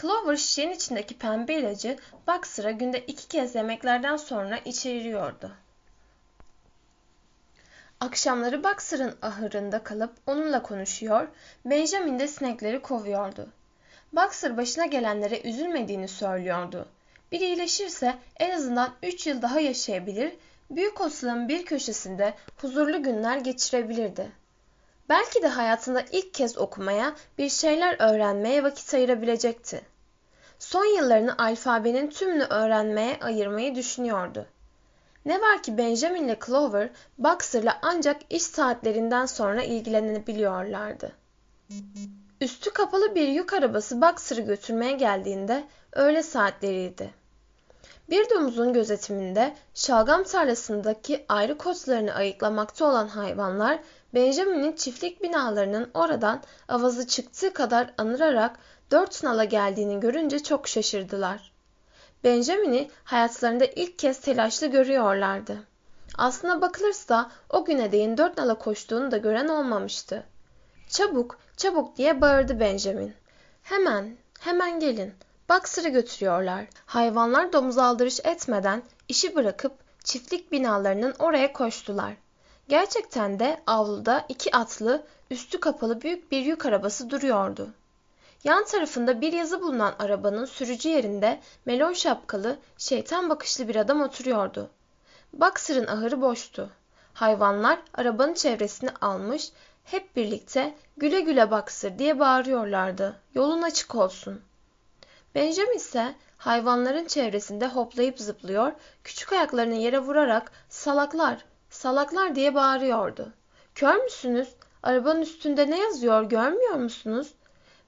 [0.00, 5.52] Clover şişenin içindeki pembe ilacı Boxer'a günde iki kez yemeklerden sonra içeriyordu.
[8.00, 11.28] Akşamları Boxer'ın ahırında kalıp onunla konuşuyor,
[11.64, 13.48] Benjamin de sinekleri kovuyordu.
[14.12, 16.88] Boxer başına gelenlere üzülmediğini söylüyordu.
[17.32, 20.32] Bir iyileşirse en azından 3 yıl daha yaşayabilir,
[20.70, 24.30] büyük osalığın bir köşesinde huzurlu günler geçirebilirdi.
[25.08, 29.80] Belki de hayatında ilk kez okumaya, bir şeyler öğrenmeye vakit ayırabilecekti.
[30.58, 34.46] son yıllarını alfabenin tümünü öğrenmeye ayırmayı düşünüyordu.
[35.24, 41.12] Ne var ki Benjamin ile Clover, Boxer'la ancak iş saatlerinden sonra ilgilenebiliyorlardı.
[42.40, 47.10] Üstü kapalı bir yük arabası Boxer'ı götürmeye geldiğinde öğle saatleriydi.
[48.10, 53.78] Bir domuzun gözetiminde şalgam tarlasındaki ayrı koçlarını ayıklamakta olan hayvanlar
[54.14, 58.58] Benjamin'in çiftlik binalarının oradan avazı çıktığı kadar anırarak
[58.90, 61.52] dört nala geldiğini görünce çok şaşırdılar.
[62.24, 65.58] Benjamin'i hayatlarında ilk kez telaşlı görüyorlardı.
[66.18, 70.24] Aslına bakılırsa o güne değin dört nala koştuğunu da gören olmamıştı.
[70.88, 73.14] Çabuk, çabuk diye bağırdı Benjamin.
[73.62, 75.14] Hemen, hemen gelin.
[75.50, 76.64] Boxer'ı götürüyorlar.
[76.86, 79.72] Hayvanlar domuz aldırış etmeden işi bırakıp
[80.04, 82.12] çiftlik binalarının oraya koştular.
[82.68, 87.68] Gerçekten de avluda iki atlı, üstü kapalı büyük bir yük arabası duruyordu.
[88.44, 94.70] Yan tarafında bir yazı bulunan arabanın sürücü yerinde melon şapkalı, şeytan bakışlı bir adam oturuyordu.
[95.32, 96.70] Boxer'ın ahırı boştu.
[97.14, 99.52] Hayvanlar arabanın çevresini almış,
[99.84, 103.16] hep birlikte güle güle Boxer diye bağırıyorlardı.
[103.34, 104.40] Yolun açık olsun.
[105.36, 108.72] Benjamin ise hayvanların çevresinde hoplayıp zıplıyor,
[109.04, 113.32] küçük ayaklarını yere vurarak salaklar, salaklar diye bağırıyordu.
[113.74, 114.48] Kör müsünüz?
[114.82, 117.34] Arabanın üstünde ne yazıyor görmüyor musunuz?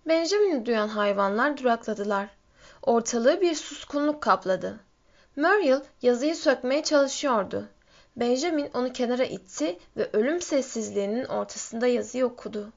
[0.08, 2.28] Benjamin'i duyan hayvanlar durakladılar.
[2.82, 4.80] Ortalığı bir suskunluk kapladı.
[5.37, 7.68] Muriel yazıyı sökmeye çalışıyordu.
[8.16, 12.72] Benjamin onu kenara itti ve ölüm sessizliğinin ortasında yazıyı okudu.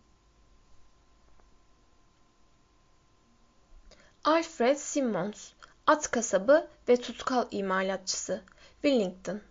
[4.25, 5.51] Alfred Simmons,
[5.87, 8.41] at kasabı ve tutkal imalatçısı,
[8.81, 9.41] Wellington.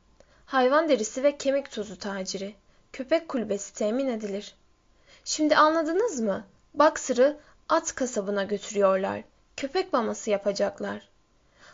[0.47, 2.55] Hayvan derisi ve kemik tozu taciri.
[2.93, 4.55] Köpek kulübesi temin edilir.
[5.25, 6.45] Şimdi anladınız mı?
[6.75, 9.23] Boxer'ı at kasabına götürüyorlar.
[9.57, 11.09] Köpek maması yapacaklar.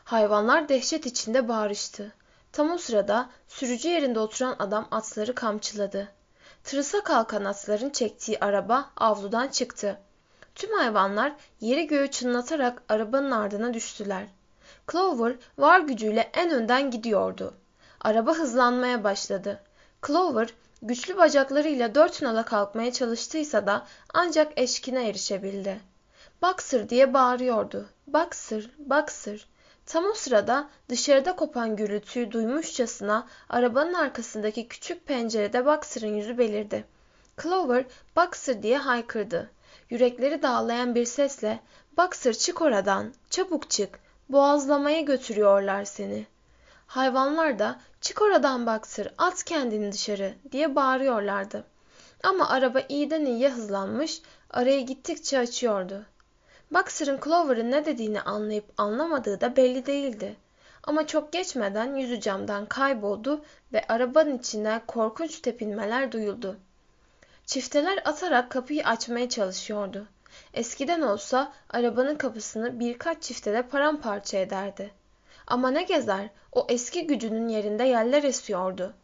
[0.04, 2.12] Hayvanlar dehşet içinde bağırıştı.
[2.52, 6.08] Tam o sırada sürücü yerinde oturan adam atları kamçıladı.
[6.64, 10.00] Tırısa kalkan atların çektiği araba avludan çıktı.
[10.56, 14.26] Tüm hayvanlar yeri göğü çınlatarak arabanın ardına düştüler.
[14.92, 17.54] Clover var gücüyle en önden gidiyordu.
[18.00, 19.60] Araba hızlanmaya başladı.
[20.06, 25.80] Clover güçlü bacaklarıyla dört nala kalkmaya çalıştıysa da ancak eşkine erişebildi.
[26.42, 27.88] Boxer diye bağırıyordu.
[28.06, 29.46] Boxer, Boxer.
[29.86, 36.84] Tam o sırada dışarıda kopan gürültüyü duymuşçasına arabanın arkasındaki küçük pencerede Boxer'ın yüzü belirdi.
[37.42, 37.84] Clover,
[38.16, 39.50] Boxer diye haykırdı.
[39.90, 41.60] Yürekleri dağlayan bir sesle
[41.96, 46.26] Boxer çık oradan, çabuk çık, boğazlamaya götürüyorlar seni.
[46.86, 51.64] Hayvanlar da çık oradan Boxer, at kendini dışarı diye bağırıyorlardı.
[52.22, 56.06] Ama araba iyiden iyiye hızlanmış, arayı gittikçe açıyordu.
[56.70, 60.36] Boxer'ın Clover'ın ne dediğini anlayıp anlamadığı da belli değildi.
[60.82, 66.56] Ama çok geçmeden yüzü camdan kayboldu ve arabanın içinden korkunç tepinmeler duyuldu.
[67.46, 70.06] Çifteler atarak kapıyı açmaya çalışıyordu.
[70.54, 74.90] Eskiden olsa arabanın kapısını birkaç çiftede paramparça ederdi.
[75.46, 78.94] Ama ne gezer, o eski gücünün yerinde yerler esiyordu.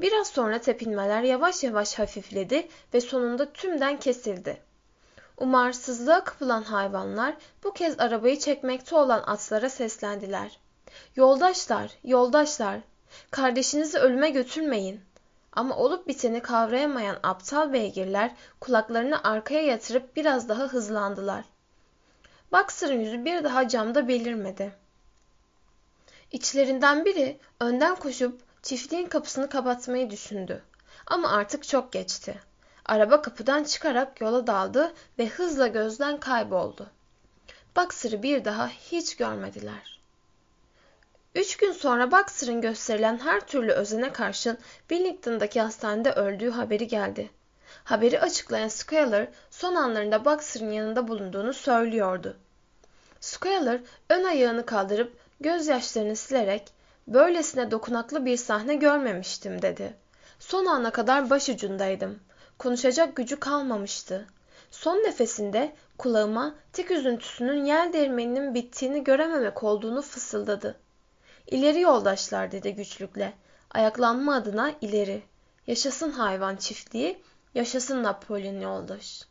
[0.00, 4.62] Biraz sonra tepinmeler yavaş yavaş hafifledi ve sonunda tümden kesildi.
[5.36, 10.58] Umarsızlığa kapılan hayvanlar bu kez arabayı çekmekte olan atlara seslendiler.
[11.16, 12.80] Yoldaşlar, yoldaşlar,
[13.30, 15.00] kardeşinizi ölüme götürmeyin.
[15.58, 21.44] Ama olup biteni kavrayamayan aptal beygirler kulaklarını arkaya yatırıp biraz daha hızlandılar.
[22.52, 24.72] Boxer'ın yüzü bir daha camda belirmedi.
[26.32, 30.62] İçlerinden biri önden koşup çiftliğin kapısını kapatmayı düşündü.
[31.06, 32.40] Ama artık çok geçti.
[32.84, 36.86] Araba kapıdan çıkarak yola daldı ve hızla gözden kayboldu.
[37.76, 39.97] Boxer'ı bir daha hiç görmediler.
[41.38, 44.58] Üç gün sonra Boxer'ın gösterilen her türlü özene karşın
[44.90, 47.30] Billington'daki hastanede öldüğü haberi geldi.
[47.84, 52.36] Haberi açıklayan Skyler son anlarında Boxer'ın yanında bulunduğunu söylüyordu.
[53.20, 56.72] Skyler ön ayağını kaldırıp gözyaşlarını silerek
[57.08, 59.94] böylesine dokunaklı bir sahne görmemiştim dedi.
[60.38, 62.20] Son ana kadar başucundaydım.
[62.58, 64.26] Konuşacak gücü kalmamıştı.
[64.70, 70.76] Son nefesinde kulağıma tek üzüntüsünün yel değirmeninin bittiğini görememek olduğunu fısıldadı.
[71.48, 73.32] İleri yoldaşlar dedi güçlükle.
[73.70, 75.22] Ayaklanma adına ileri.
[75.66, 77.22] Yaşasın hayvan çiftliği,
[77.54, 79.22] yaşasın Napolyon yoldaş.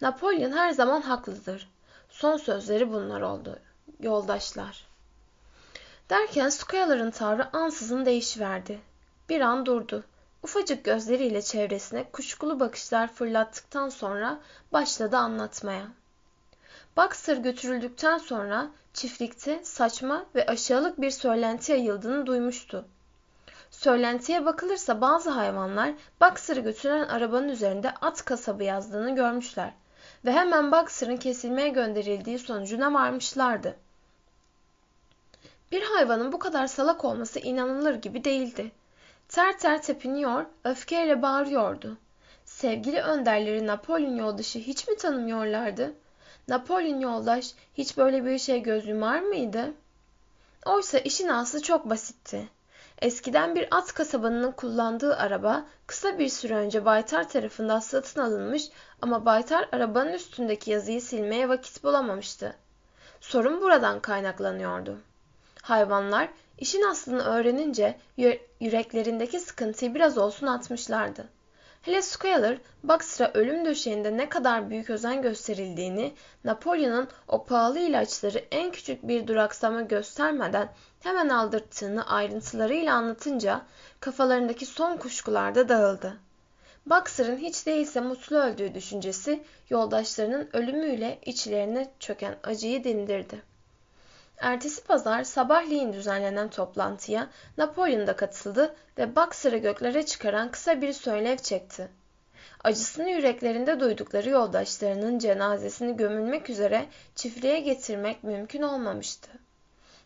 [0.00, 1.70] Napolyon her zaman haklıdır.
[2.08, 3.58] Son sözleri bunlar oldu.
[4.00, 4.86] Yoldaşlar.
[6.10, 8.80] Derken Square'ların tavrı ansızın değişiverdi.
[9.28, 10.04] Bir an durdu.
[10.42, 14.40] Ufacık gözleriyle çevresine kuşkulu bakışlar fırlattıktan sonra
[14.72, 15.86] başladı anlatmaya.
[16.96, 22.84] Boxer götürüldükten sonra çiftlikte saçma ve aşağılık bir söylenti yayıldığını duymuştu.
[23.70, 29.72] Söylentiye bakılırsa bazı hayvanlar Boxer'ı götüren arabanın üzerinde at kasabı yazdığını görmüşler
[30.24, 33.76] ve hemen Boxer'ın kesilmeye gönderildiği sonucuna varmışlardı.
[35.72, 38.72] Bir hayvanın bu kadar salak olması inanılır gibi değildi.
[39.28, 41.98] Ter ter tepiniyor, öfkeyle bağırıyordu.
[42.44, 45.94] Sevgili önderleri Napolyon yoldaşı hiç mi tanımıyorlardı?
[46.48, 49.72] Napolyon yoldaş hiç böyle bir şey göz yumar mıydı?
[50.66, 52.48] Oysa işin aslı çok basitti.
[53.02, 58.68] Eskiden bir at kasabanının kullandığı araba kısa bir süre önce Baytar tarafından satın alınmış
[59.02, 62.56] ama Baytar arabanın üstündeki yazıyı silmeye vakit bulamamıştı.
[63.20, 64.98] Sorun buradan kaynaklanıyordu.
[65.62, 66.28] Hayvanlar
[66.58, 67.98] işin aslını öğrenince
[68.60, 71.28] yüreklerindeki sıkıntıyı biraz olsun atmışlardı.
[71.82, 76.14] Hele Squealer, Baxter'a ölüm döşeğinde ne kadar büyük özen gösterildiğini,
[76.44, 80.68] Napolyon'un o pahalı ilaçları en küçük bir duraksama göstermeden
[81.00, 83.62] hemen aldırttığını ayrıntılarıyla anlatınca
[84.00, 86.16] kafalarındaki son kuşkular da dağıldı.
[86.86, 93.42] Baxter'ın hiç değilse mutlu öldüğü düşüncesi yoldaşlarının ölümüyle içlerine çöken acıyı dindirdi.
[94.40, 97.28] Ertesi pazar sabahleyin düzenlenen toplantıya
[97.58, 101.88] Napolyon da katıldı ve Boxer'ı göklere çıkaran kısa bir söylev çekti.
[102.64, 109.30] Acısını yüreklerinde duydukları yoldaşlarının cenazesini gömülmek üzere çiftliğe getirmek mümkün olmamıştı.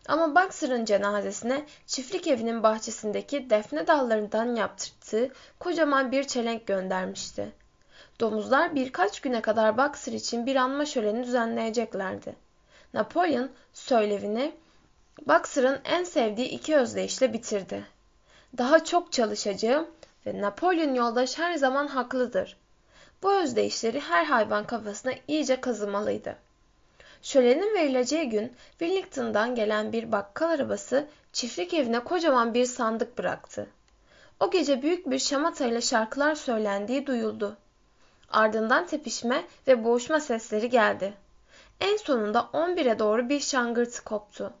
[0.07, 7.51] Ama Boxer'ın cenazesine çiftlik evinin bahçesindeki defne dallarından yaptırdığı kocaman bir çelenk göndermişti.
[8.19, 12.44] Domuzlar birkaç güne kadar Boxer için bir anma şöleni düzenleyeceklerdi.
[12.95, 14.55] Napolyon söylevini
[15.27, 17.85] Boxer'ın en sevdiği iki özdeyişle bitirdi.
[18.57, 19.87] Daha çok çalışacağım
[20.25, 22.57] ve Napolyon yoldaş her zaman haklıdır.
[23.23, 26.35] Bu özdeyişleri her hayvan kafasına iyice kazımalıydı.
[27.21, 33.67] Şölenin verileceği gün Wellington'dan gelen bir bakkal arabası çiftlik evine kocaman bir sandık bıraktı.
[34.39, 37.57] O gece büyük bir şamatayla şarkılar söylendiği duyuldu.
[38.31, 41.13] Ardından tepişme ve boğuşma sesleri geldi.
[41.79, 44.53] En sonunda 11'e doğru bir şangırtı koptu.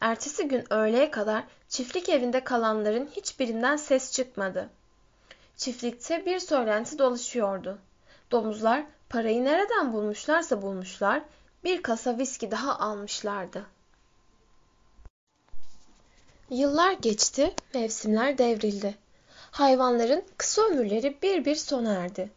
[0.00, 4.68] Ertesi gün öğleye kadar çiftlik evinde kalanların hiçbirinden ses çıkmadı.
[5.56, 7.78] Çiftlikte bir söylenti dolaşıyordu.
[8.30, 11.22] Domuzlar parayı nereden bulmuşlarsa bulmuşlar,
[11.64, 13.66] bir kasa viski daha almışlardı.
[16.50, 18.94] Yıllar geçti, mevsimler devrildi.
[19.50, 22.30] Hayvanların kısa ömürleri bir bir sona erdi.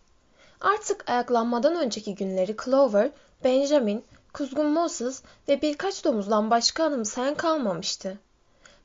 [0.61, 3.11] Artık ayaklanmadan önceki günleri Clover,
[3.43, 8.19] Benjamin, Kuzgun Moses ve birkaç domuzdan başka anımsayan kalmamıştı.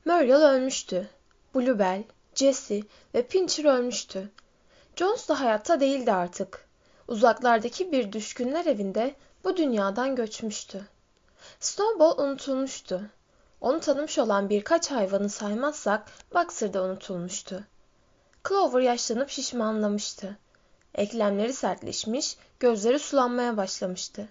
[0.05, 1.09] Muriel ölmüştü.
[1.55, 2.03] Bluebell,
[2.35, 2.81] Jesse
[3.13, 4.31] ve Pincher ölmüştü.
[4.95, 6.67] Jones da hayatta değildi artık.
[7.07, 10.87] Uzaklardaki bir düşkünler evinde bu dünyadan göçmüştü.
[11.59, 13.01] Snowball unutulmuştu.
[13.61, 17.63] Onu tanımış olan birkaç hayvanı saymazsak Boxer da unutulmuştu.
[18.47, 20.37] Clover yaşlanıp şişmanlamıştı.
[20.95, 24.29] Eklemleri sertleşmiş, gözleri sulanmaya başlamıştı.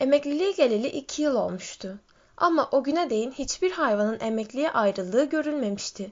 [0.00, 1.98] Emekliliğe geleli iki yıl olmuştu.
[2.36, 6.10] Ama o güne değin hiçbir hayvanın emekliye ayrıldığı görülmemişti.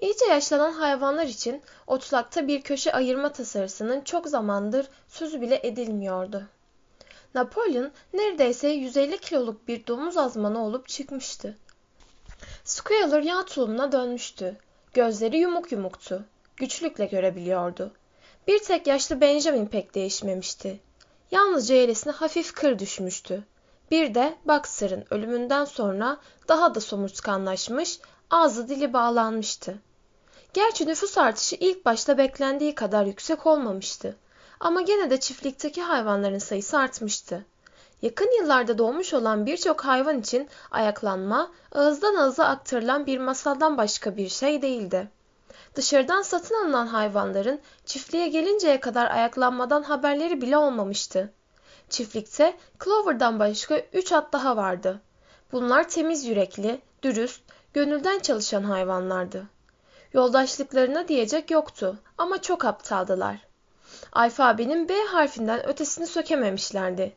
[0.00, 6.48] İyice yaşlanan hayvanlar için otlakta bir köşe ayırma tasarısının çok zamandır sözü bile edilmiyordu.
[7.34, 11.56] Napolyon neredeyse 150 kiloluk bir domuz azmanı olup çıkmıştı.
[12.64, 14.56] Squealer yağ tulumuna dönmüştü.
[14.94, 16.24] Gözleri yumuk yumuktu.
[16.56, 17.92] Güçlükle görebiliyordu.
[18.46, 20.80] Bir tek yaşlı Benjamin pek değişmemişti.
[21.30, 23.44] Yalnızca yelesine hafif kır düşmüştü.
[23.90, 26.16] Bir de Boxer'ın ölümünden sonra
[26.48, 28.00] daha da somurtkanlaşmış,
[28.30, 29.78] ağzı dili bağlanmıştı.
[30.54, 34.16] Gerçi nüfus artışı ilk başta beklendiği kadar yüksek olmamıştı.
[34.60, 37.44] Ama gene de çiftlikteki hayvanların sayısı artmıştı.
[38.02, 44.28] Yakın yıllarda doğmuş olan birçok hayvan için ayaklanma ağızdan ağıza aktarılan bir masaldan başka bir
[44.28, 45.08] şey değildi.
[45.74, 51.32] Dışarıdan satın alınan hayvanların çiftliğe gelinceye kadar ayaklanmadan haberleri bile olmamıştı.
[51.88, 55.00] Çiftlikte Clover'dan başka üç at daha vardı.
[55.52, 57.40] Bunlar temiz yürekli, dürüst,
[57.74, 59.46] gönülden çalışan hayvanlardı.
[60.12, 63.36] Yoldaşlıklarına diyecek yoktu ama çok aptaldılar.
[64.12, 67.16] Alfabenin B harfinden ötesini sökememişlerdi.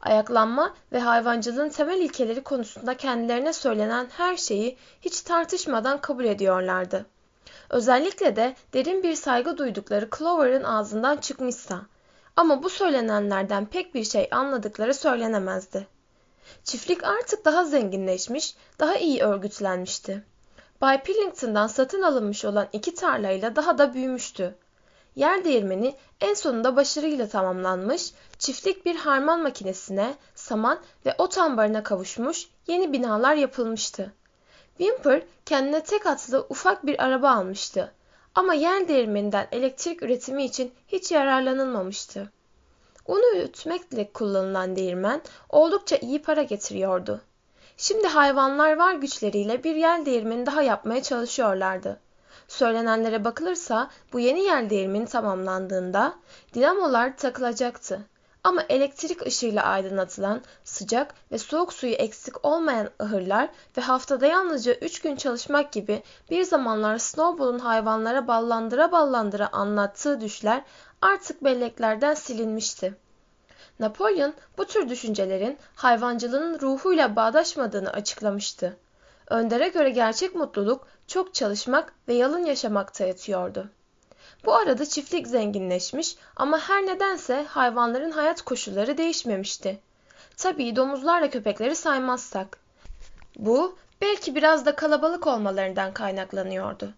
[0.00, 7.06] Ayaklanma ve hayvancılığın temel ilkeleri konusunda kendilerine söylenen her şeyi hiç tartışmadan kabul ediyorlardı.
[7.70, 11.80] Özellikle de derin bir saygı duydukları Clover'ın ağzından çıkmışsa.
[12.36, 15.86] Ama bu söylenenlerden pek bir şey anladıkları söylenemezdi.
[16.64, 20.24] Çiftlik artık daha zenginleşmiş, daha iyi örgütlenmişti.
[20.80, 24.54] Bay Pillington'dan satın alınmış olan iki tarlayla daha da büyümüştü.
[25.16, 32.48] yer değirmeni en sonunda başarıyla tamamlanmış, çiftlik bir harman makinesine, saman ve ot ambarına kavuşmuş,
[32.66, 34.12] yeni binalar yapılmıştı.
[34.82, 37.92] Wimper kendine tek atlı ufak bir araba almıştı.
[38.34, 42.32] Ama yer değirmeninden elektrik üretimi için hiç yararlanılmamıştı.
[43.06, 47.20] Un öğütmekle kullanılan değirmen oldukça iyi para getiriyordu.
[47.76, 52.00] Şimdi hayvanlar var güçleriyle bir yer değirmeni daha yapmaya çalışıyorlardı.
[52.48, 56.14] Söylenenlere bakılırsa bu yeni yer değirmeni tamamlandığında
[56.54, 58.00] dinamolar takılacaktı.
[58.44, 65.00] Ama elektrik ışığıyla aydınlatılan sıcak ve soğuk suyu eksik olmayan ahırlar ve haftada yalnızca 3
[65.00, 70.62] gün çalışmak gibi bir zamanlar Snowball'un hayvanlara ballandıra ballandıra anlattığı düşler
[71.02, 72.94] artık belleklerden silinmişti.
[73.80, 78.76] Napolyon bu tür düşüncelerin hayvancılığın ruhuyla bağdaşmadığını açıklamıştı.
[79.30, 83.70] Önder'e göre gerçek mutluluk çok çalışmak ve yalın yaşamakta yatıyordu.
[84.44, 89.80] Bu arada çiftlik zenginleşmiş ama her nedense hayvanların hayat koşulları değişmemişti.
[90.36, 92.58] Tabii domuzlarla köpekleri saymazsak.
[93.36, 96.94] Bu belki biraz da kalabalık olmalarından kaynaklanıyordu.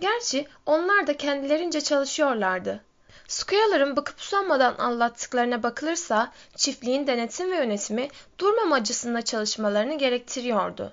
[0.00, 2.80] Gerçi onlar da kendilerince çalışıyorlardı.
[3.28, 8.08] Squealer'ın bakıp usanmadan anlattıklarına bakılırsa çiftliğin denetim ve yönetimi
[8.38, 10.92] durmamacısında çalışmalarını gerektiriyordu.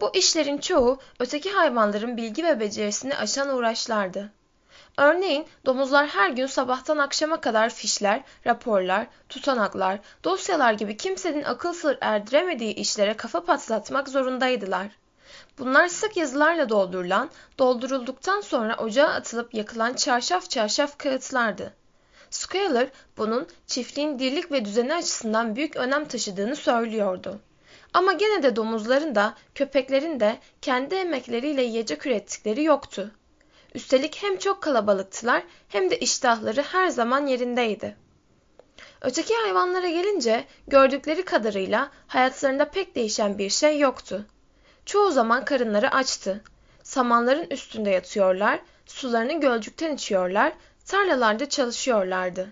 [0.00, 4.32] Bu işlerin çoğu öteki hayvanların bilgi ve becerisini aşan uğraşlardı.
[4.96, 11.98] Örneğin domuzlar her gün sabahtan akşama kadar fişler, raporlar, tutanaklar, dosyalar gibi kimsenin akıl sır
[12.00, 14.86] erdiremediği işlere kafa patlatmak zorundaydılar.
[15.58, 21.74] Bunlar sık yazılarla doldurulan, doldurulduktan sonra ocağa atılıp yakılan çarşaf çarşaf kağıtlardı.
[22.30, 27.40] Squealer bunun çiftliğin dirlik ve düzeni açısından büyük önem taşıdığını söylüyordu.
[27.94, 33.10] Ama gene de domuzların da köpeklerin de kendi emekleriyle yiyecek ürettikleri yoktu.
[33.74, 37.96] Üstelik hem çok kalabalıktılar hem de iştahları her zaman yerindeydi.
[39.00, 44.26] Öteki hayvanlara gelince gördükleri kadarıyla hayatlarında pek değişen bir şey yoktu.
[44.86, 46.44] Çoğu zaman karınları açtı.
[46.82, 50.52] Samanların üstünde yatıyorlar, sularını gölcükten içiyorlar,
[50.86, 52.48] tarlalarda çalışıyorlardı.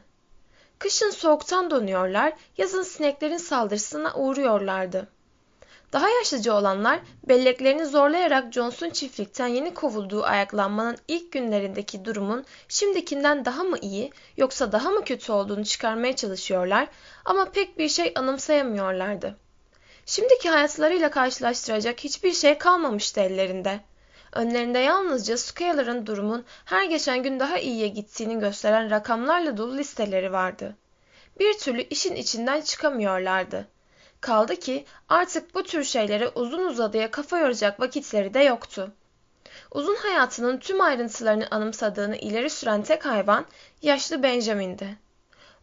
[0.79, 5.09] Kışın soğuktan donuyorlar, yazın sineklerin saldırısına uğruyorlardı.
[5.93, 13.65] Daha yaşlıca olanlar belleklerini zorlayarak Johnson çiftlikten yeni kovulduğu ayaklanmanın ilk günlerindeki durumun şimdikinden daha
[13.65, 16.89] mı iyi yoksa daha mı kötü olduğunu çıkarmaya çalışıyorlar
[17.25, 19.37] ama pek bir şey anımsayamıyorlardı.
[20.07, 23.81] Şimdiki hayatlarıyla karşılaştıracak hiçbir şey kalmamıştı ellerinde.
[24.33, 30.77] Önlerinde yalnızca Scalar'ın durumun her geçen gün daha iyiye gittiğini gösteren rakamlarla dolu listeleri vardı.
[31.39, 33.67] Bir türlü işin içinden çıkamıyorlardı.
[34.21, 38.93] Kaldı ki artık bu tür şeylere uzun uzadıya kafa yoracak vakitleri de yoktu.
[39.71, 43.47] Uzun hayatının tüm ayrıntılarını anımsadığını ileri süren tek hayvan
[43.83, 44.97] yaşlı Benjamin'di.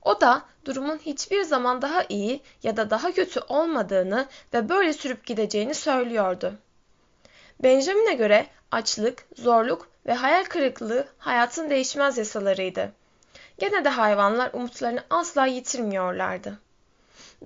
[0.02, 5.26] O da durumun hiçbir zaman daha iyi ya da daha kötü olmadığını ve böyle sürüp
[5.26, 6.54] gideceğini söylüyordu.
[7.64, 12.92] Benjamin'e göre açlık, zorluk ve hayal kırıklığı hayatın değişmez yasalarıydı.
[13.58, 16.60] Gene de hayvanlar umutlarını asla yitirmiyorlardı.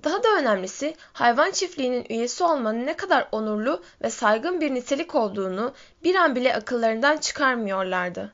[0.04, 5.72] Daha da önemlisi hayvan çiftliğinin üyesi olmanın ne kadar onurlu ve saygın bir nitelik olduğunu
[6.04, 8.32] bir an bile akıllarından çıkarmıyorlardı.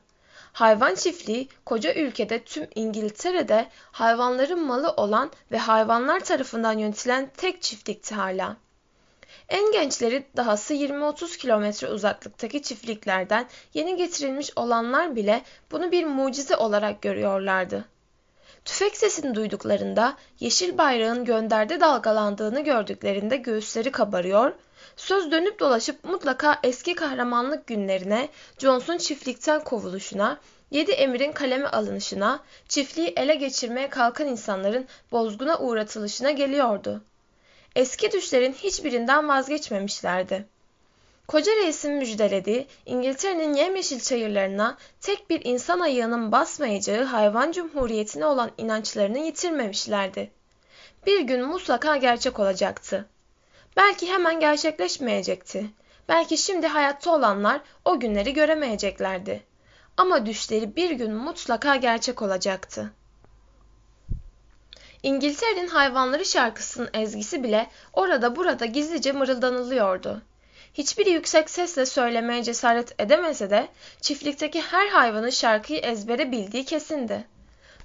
[0.53, 8.15] Hayvan çiftliği koca ülkede tüm İngiltere'de hayvanların malı olan ve hayvanlar tarafından yönetilen tek çiftlikti
[8.15, 8.57] hala.
[9.49, 15.41] En gençleri dahası 20-30 kilometre uzaklıktaki çiftliklerden yeni getirilmiş olanlar bile
[15.71, 17.85] bunu bir mucize olarak görüyorlardı.
[18.65, 24.51] Tüfek sesini duyduklarında yeşil bayrağın gönderde dalgalandığını gördüklerinde göğüsleri kabarıyor,
[24.95, 30.39] söz dönüp dolaşıp mutlaka eski kahramanlık günlerine, Johnson çiftlikten kovuluşuna,
[30.71, 37.01] yedi emirin kaleme alınışına, çiftliği ele geçirmeye kalkan insanların bozguna uğratılışına geliyordu.
[37.75, 40.45] Eski düşlerin hiçbirinden vazgeçmemişlerdi.
[41.29, 49.17] Koca reisin müjdelediği İngiltere'nin yemyeşil çayırlarına tek bir insan ayağının basmayacağı hayvan cumhuriyetine olan inançlarını
[49.17, 50.31] yitirmemişlerdi.
[51.05, 53.05] Bir gün mutlaka gerçek olacaktı.
[53.77, 55.65] Belki hemen gerçekleşmeyecekti.
[56.07, 59.43] Belki şimdi hayatta olanlar o günleri göremeyeceklerdi.
[59.97, 62.93] Ama düşleri bir gün mutlaka gerçek olacaktı.
[65.03, 70.21] İngiltere'nin hayvanları şarkısının ezgisi bile orada burada gizlice mırıldanılıyordu.
[70.73, 73.67] Hiçbiri yüksek sesle söylemeye cesaret edemese de
[74.01, 77.25] çiftlikteki her hayvanın şarkıyı ezbere bildiği kesindi.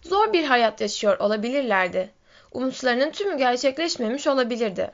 [0.03, 2.11] Zor bir hayat yaşıyor olabilirlerdi.
[2.53, 4.91] Umutlarının tümü gerçekleşmemiş olabilirdi.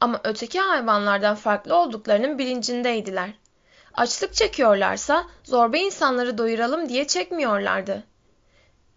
[0.00, 3.30] Ama öteki hayvanlardan farklı olduklarının bilincindeydiler.
[3.94, 8.04] Açlık çekiyorlarsa zorba insanları doyuralım diye çekmiyorlardı.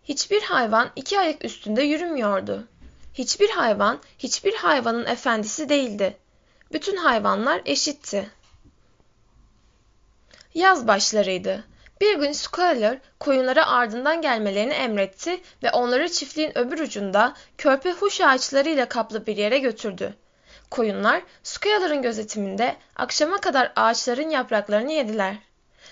[0.03, 2.67] Hiçbir hayvan iki ayak üstünde yürümüyordu.
[3.13, 6.17] Hiçbir hayvan hiçbir hayvanın efendisi değildi.
[6.73, 8.29] Bütün hayvanlar eşitti.
[10.53, 11.63] Yaz başlarıydı.
[12.01, 18.89] Bir gün Squealer koyunlara ardından gelmelerini emretti ve onları çiftliğin öbür ucunda körpe huş ağaçlarıyla
[18.89, 20.13] kaplı bir yere götürdü.
[20.71, 25.35] Koyunlar Squealer'ın gözetiminde akşama kadar ağaçların yapraklarını yediler.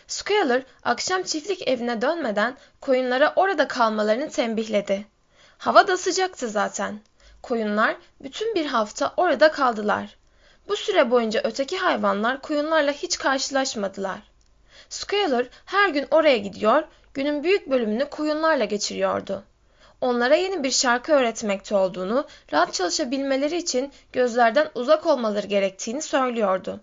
[0.08, 5.06] Squealer akşam çiftlik evine dönmeden koyunlara orada kalmalarını tembihledi.
[5.58, 7.00] Hava da sıcaktı zaten.
[7.44, 10.18] Koyunlar bütün bir hafta orada kaldılar.
[10.68, 14.20] Bu süre boyunca öteki hayvanlar koyunlarla hiç karşılaşmadılar.
[14.90, 16.84] Squealer her gün oraya gidiyor,
[17.14, 19.44] günün büyük bölümünü koyunlarla geçiriyordu.
[20.02, 26.80] Onlara yeni bir şarkı öğretmekte olduğunu, rahat çalışabilmeleri için gözlerden uzak olmaları gerektiğini söylüyordu.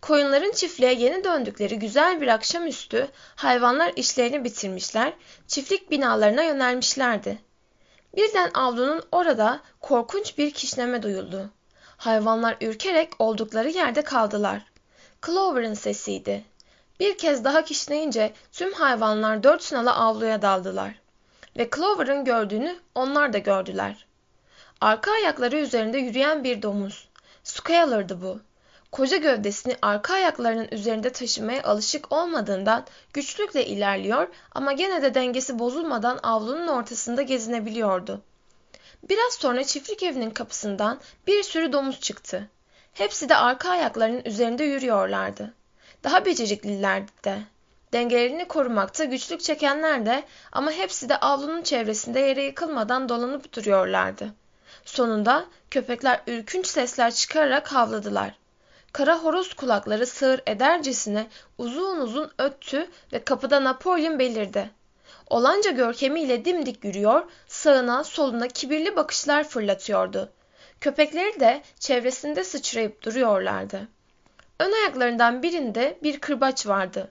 [0.00, 5.12] Koyunların çiftliğe yeni döndükleri güzel bir akşamüstü hayvanlar işlerini bitirmişler,
[5.46, 7.38] çiftlik binalarına yönelmişlerdi.
[8.16, 11.50] Birden avlunun orada korkunç bir kişneme duyuldu.
[12.00, 14.62] Hayvanlar ürkerek oldukları yerde kaldılar.
[15.26, 16.44] Clover'ın sesiydi.
[17.00, 20.94] Bir kez daha kişneyince tüm hayvanlar dört nala avluya daldılar.
[21.58, 24.06] Ve Clover'ın gördüğünü onlar da gördüler.
[24.80, 27.08] Arka ayakları üzerinde yürüyen bir domuz.
[27.44, 28.40] Scalar'dı bu.
[28.92, 36.18] Koca gövdesini arka ayaklarının üzerinde taşımaya alışık olmadığından güçlükle ilerliyor ama gene de dengesi bozulmadan
[36.22, 38.22] avlunun ortasında gezinebiliyordu.
[39.08, 42.48] Biraz sonra çiftlik evinin kapısından bir sürü domuz çıktı.
[42.92, 45.54] Hepsi de arka ayaklarının üzerinde yürüyorlardı.
[46.04, 47.38] Daha beceriklilerdi de.
[47.92, 54.34] Dengelerini korumakta güçlük çekenler de ama hepsi de avlunun çevresinde yere yıkılmadan dolanıp duruyorlardı.
[54.84, 58.34] Sonunda köpekler ürkünç sesler çıkararak havladılar.
[58.92, 61.26] Kara horoz kulakları sığır edercesine
[61.58, 64.70] uzun uzun öttü ve kapıda Napolyon belirdi.
[65.30, 70.32] Olanca görkemiyle dimdik yürüyor, sağına soluna kibirli bakışlar fırlatıyordu.
[70.80, 73.88] Köpekleri de çevresinde sıçrayıp duruyorlardı.
[74.58, 77.10] Ön ayaklarından birinde bir kırbaç vardı.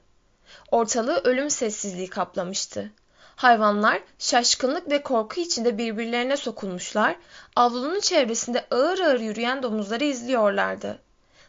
[0.72, 2.91] Ortalığı ölüm sessizliği kaplamıştı.
[3.36, 7.15] Hayvanlar şaşkınlık ve korku içinde birbirlerine sokulmuşlar,
[7.55, 10.99] avlunun çevresinde ağır ağır yürüyen domuzları izliyorlardı.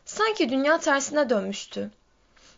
[0.04, 1.90] Sanki dünya tersine dönmüştü.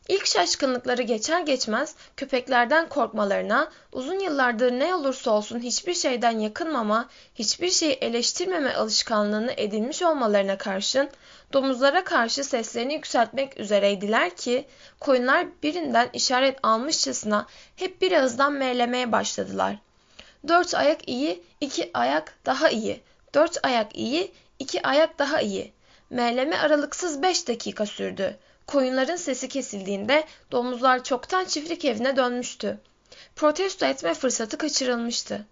[0.09, 7.71] İlk şaşkınlıkları geçer geçmez köpeklerden korkmalarına, uzun yıllardır ne olursa olsun hiçbir şeyden yakınmama, hiçbir
[7.71, 11.11] şeyi eleştirmeme alışkanlığını edinmiş olmalarına karşın
[11.53, 14.65] domuzlara karşı seslerini yükseltmek üzereydiler ki
[15.01, 17.47] koyunlar birinden işaret almışçasına
[17.77, 19.77] hep bir ağızdan meylemeye başladılar.
[20.49, 23.01] Dört ayak iyi, iki ayak daha iyi.
[23.35, 25.73] Dört ayak iyi, iki ayak daha iyi.
[26.11, 28.39] Meyleme aralıksız beş dakika sürdü.
[28.73, 32.79] Koyunların sesi kesildiğinde domuzlar çoktan çiftlik evine dönmüştü.
[33.37, 35.47] Protesto etme fırsatı kaçırılmıştı.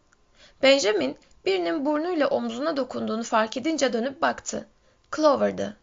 [0.62, 4.68] Benjamin birinin burnuyla omzuna dokunduğunu fark edince dönüp baktı.
[5.16, 5.76] Clover'dı.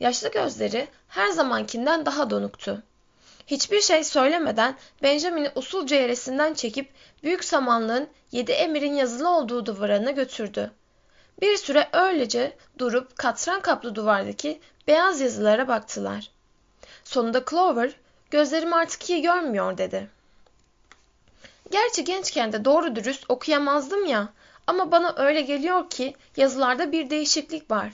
[0.00, 2.82] Yaşlı gözleri her zamankinden daha donuktu.
[3.46, 10.70] Hiçbir şey söylemeden Benjamin'i usulca yeresinden çekip büyük samanlığın yedi emirin yazılı olduğu duvarına götürdü.
[11.40, 16.30] Bir süre öylece durup katran kaplı duvardaki beyaz yazılara baktılar.
[17.12, 17.92] Sonunda Clover,
[18.30, 20.08] gözlerim artık iyi görmüyor dedi.
[21.70, 24.28] Gerçi gençken de doğru dürüst okuyamazdım ya
[24.66, 27.92] ama bana öyle geliyor ki yazılarda bir değişiklik var.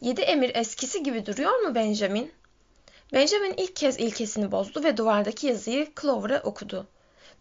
[0.00, 2.32] Yedi emir eskisi gibi duruyor mu Benjamin?
[3.12, 6.86] Benjamin ilk kez ilkesini bozdu ve duvardaki yazıyı Clover'a okudu.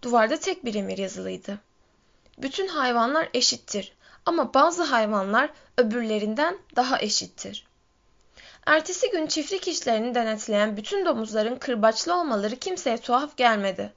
[0.01, 1.59] Duvarda tek bir emir yazılıydı.
[2.37, 3.93] Bütün hayvanlar eşittir
[4.25, 7.67] ama bazı hayvanlar öbürlerinden daha eşittir.
[8.65, 13.93] Ertesi gün çiftlik işlerini denetleyen bütün domuzların kırbaçlı olmaları kimseye tuhaf gelmedi.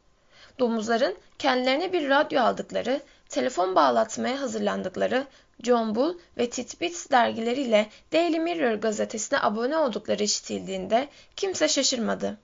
[0.58, 5.26] Domuzların kendilerine bir radyo aldıkları, telefon bağlatmaya hazırlandıkları,
[5.62, 12.38] John Bull ve Titbits dergileriyle Daily Mirror gazetesine abone oldukları işitildiğinde kimse şaşırmadı.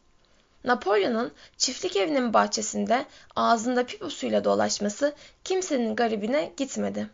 [0.65, 3.05] Napolyon'un çiftlik evinin bahçesinde
[3.37, 5.15] ağzında piposuyla dolaşması
[5.45, 7.11] kimsenin garibine gitmedi.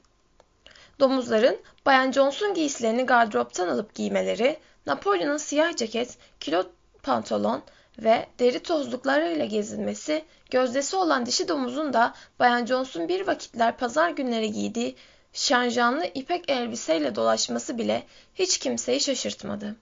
[1.01, 4.57] Domuzların Bayan Johnson giysilerini gardıroptan alıp giymeleri,
[4.87, 6.71] Napolyon'un siyah ceket, kilot
[7.03, 7.63] pantolon
[7.99, 14.53] ve deri tozluklarıyla gezinmesi, gözdesi olan dişi domuzun da Bayan Johnson bir vakitler pazar günleri
[14.53, 14.97] giydiği
[15.33, 18.03] şanjanlı ipek elbiseyle dolaşması bile
[18.35, 19.77] hiç kimseyi şaşırtmadı.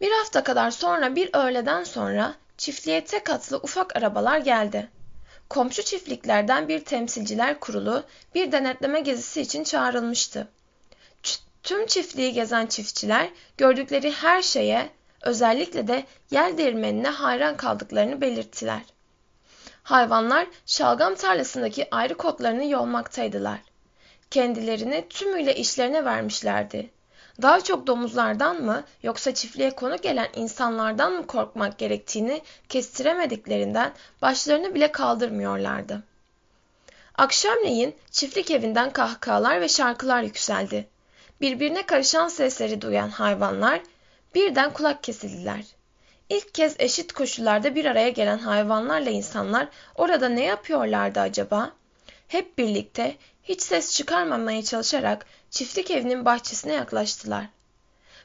[0.00, 4.88] Bir hafta kadar sonra bir öğleden sonra çiftliğe tek atlı ufak arabalar geldi.
[5.48, 10.48] Komşu çiftliklerden bir temsilciler kurulu bir denetleme gezisi için çağrılmıştı.
[11.66, 14.90] Tüm çiftliği gezen çiftçiler gördükleri her şeye
[15.22, 18.80] özellikle de yel değirmenine hayran kaldıklarını belirttiler.
[19.82, 23.58] Hayvanlar şalgam tarlasındaki ayrı kotlarını yolmaktaydılar.
[24.30, 26.90] Kendilerini tümüyle işlerine vermişlerdi.
[27.42, 33.92] Daha çok domuzlardan mı yoksa çiftliğe konu gelen insanlardan mı korkmak gerektiğini kestiremediklerinden
[34.22, 36.02] başlarını bile kaldırmıyorlardı.
[37.14, 40.88] Akşamleyin çiftlik evinden kahkahalar ve şarkılar yükseldi.
[41.40, 43.80] Birbirine karışan sesleri duyan hayvanlar
[44.34, 45.64] birden kulak kesildiler.
[46.28, 51.72] İlk kez eşit koşullarda bir araya gelen hayvanlarla insanlar orada ne yapıyorlardı acaba?
[52.28, 57.46] Hep birlikte hiç ses çıkarmamaya çalışarak çiftlik evinin bahçesine yaklaştılar.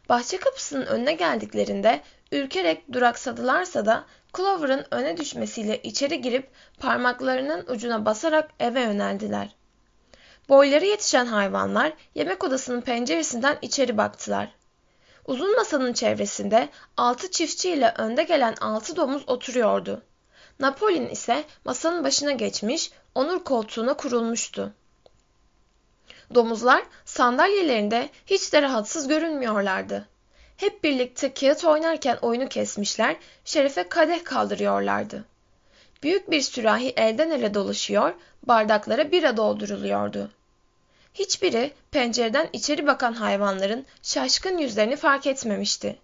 [0.09, 2.01] Bahçe kapısının önüne geldiklerinde
[2.31, 4.05] ürkerek duraksadılarsa da
[4.37, 6.49] Clover'ın öne düşmesiyle içeri girip
[6.79, 9.49] parmaklarının ucuna basarak eve yöneldiler.
[10.49, 14.49] Boyları yetişen hayvanlar yemek odasının penceresinden içeri baktılar.
[15.25, 20.01] Uzun masanın çevresinde altı çiftçi ile önde gelen altı domuz oturuyordu.
[20.59, 24.73] Napolyon ise masanın başına geçmiş, onur koltuğuna kurulmuştu.
[26.35, 30.07] Domuzlar sandalyelerinde hiç de rahatsız görünmüyorlardı.
[30.57, 33.15] Hep birlikte kağıt oynarken oyunu kesmişler,
[33.45, 35.25] şerefe kadeh kaldırıyorlardı.
[36.03, 40.31] Büyük bir sürahi elden ele dolaşıyor, bardaklara bira dolduruluyordu.
[41.13, 45.99] Hiçbiri pencereden içeri bakan hayvanların şaşkın yüzlerini fark etmemişti.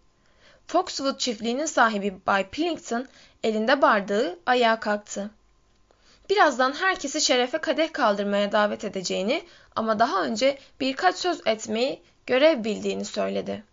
[0.67, 3.07] Foxwood çiftliğinin sahibi Bay Pillington
[3.43, 5.31] elinde bardağı ayağa kalktı.
[6.29, 9.43] Birazdan herkesi şerefe kadeh kaldırmaya davet edeceğini
[9.75, 13.63] ama daha önce birkaç söz etmeyi görev bildiğini söyledi.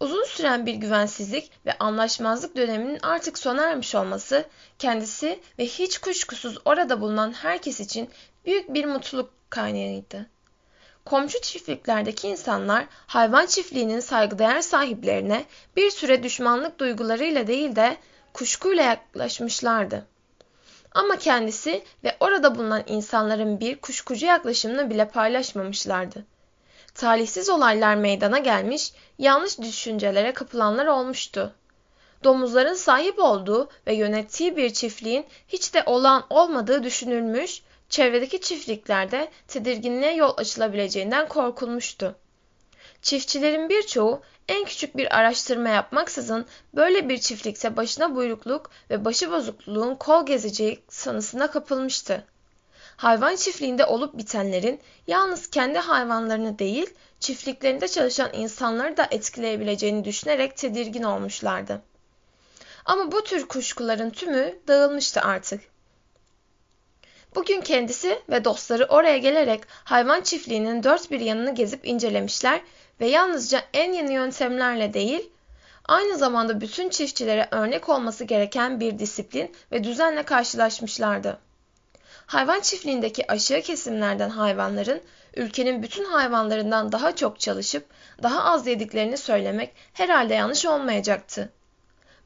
[0.00, 4.44] Uzun süren bir güvensizlik ve anlaşmazlık döneminin artık sona ermiş olması
[4.78, 8.10] kendisi ve hiç kuşkusuz orada bulunan herkes için
[8.44, 10.26] büyük bir mutluluk kaynağıydı.
[11.04, 15.44] Komşu çiftliklerdeki insanlar hayvan çiftliğinin saygıdeğer sahiplerine
[15.76, 17.96] bir süre düşmanlık duygularıyla değil de
[18.32, 20.06] kuşkuyla yaklaşmışlardı.
[20.92, 26.24] Ama kendisi ve orada bulunan insanların bir kuşkucu yaklaşımını bile paylaşmamışlardı.
[26.98, 31.54] Talihsiz olaylar meydana gelmiş, yanlış düşüncelere kapılanlar olmuştu.
[32.24, 40.14] Domuzların sahip olduğu ve yönettiği bir çiftliğin hiç de olağan olmadığı düşünülmüş, çevredeki çiftliklerde tedirginliğe
[40.14, 42.14] yol açılabileceğinden korkulmuştu.
[43.02, 49.94] Çiftçilerin birçoğu en küçük bir araştırma yapmaksızın böyle bir çiftlikte başına buyrukluk ve başı bozukluğun
[49.94, 52.24] kol gezeceği sanısına kapılmıştı.
[52.98, 61.02] Hayvan çiftliğinde olup bitenlerin yalnız kendi hayvanlarını değil, çiftliklerinde çalışan insanları da etkileyebileceğini düşünerek tedirgin
[61.02, 61.82] olmuşlardı.
[62.84, 65.60] Ama bu tür kuşkuların tümü dağılmıştı artık.
[67.34, 72.60] Bugün kendisi ve dostları oraya gelerek hayvan çiftliğinin dört bir yanını gezip incelemişler
[73.00, 75.30] ve yalnızca en yeni yöntemlerle değil,
[75.84, 81.47] aynı zamanda bütün çiftçilere örnek olması gereken bir disiplin ve düzenle karşılaşmışlardı.
[82.28, 85.00] Hayvan çiftliğindeki aşağı kesimlerden hayvanların
[85.36, 87.86] ülkenin bütün hayvanlarından daha çok çalışıp
[88.22, 91.52] daha az yediklerini söylemek herhalde yanlış olmayacaktı.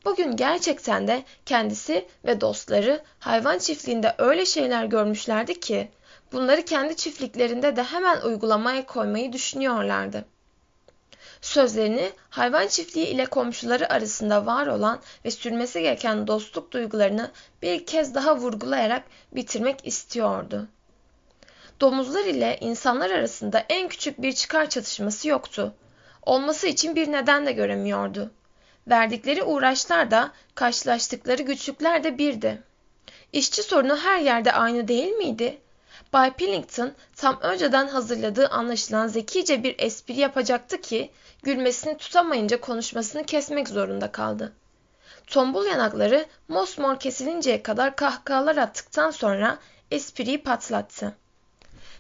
[0.04, 5.88] Bugün gerçekten de kendisi ve dostları hayvan çiftliğinde öyle şeyler görmüşlerdi ki
[6.32, 10.24] bunları kendi çiftliklerinde de hemen uygulamaya koymayı düşünüyorlardı.
[11.42, 17.30] Sözlerini hayvan çiftliği ile komşuları arasında var olan ve sürmesi gereken dostluk duygularını
[17.62, 20.68] bir kez daha vurgulayarak bitirmek istiyordu.
[21.80, 25.74] Domuzlar ile insanlar arasında en küçük bir çıkar çatışması yoktu.
[26.22, 28.30] Olması için bir neden de göremiyordu.
[28.88, 32.62] Verdikleri uğraşlar da karşılaştıkları güçlükler de birdi.
[33.32, 35.61] İşçi sorunu her yerde aynı değil miydi?
[36.12, 41.10] Bay Pillington tam önceden hazırladığı anlaşılan zekice bir espri yapacaktı ki
[41.42, 44.52] gülmesini tutamayınca konuşmasını kesmek zorunda kaldı.
[45.26, 49.58] Tombul yanakları mosmor kesilinceye kadar kahkahalar attıktan sonra
[49.90, 51.16] espriyi patlattı.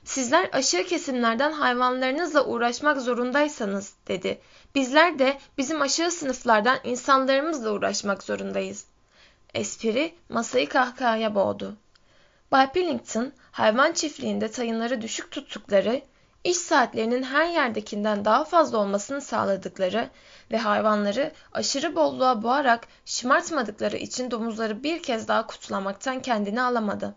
[0.04, 4.40] Sizler aşağı kesimlerden hayvanlarınızla uğraşmak zorundaysanız dedi.
[4.74, 8.84] Bizler de bizim aşağı sınıflardan insanlarımızla uğraşmak zorundayız.
[9.54, 11.76] Espri masayı kahkahaya boğdu.
[12.52, 16.02] Bay Pillington hayvan çiftliğinde tayınları düşük tuttukları,
[16.44, 20.10] iş saatlerinin her yerdekinden daha fazla olmasını sağladıkları
[20.50, 27.14] ve hayvanları aşırı bolluğa boğarak şımartmadıkları için domuzları bir kez daha kutlamaktan kendini alamadı.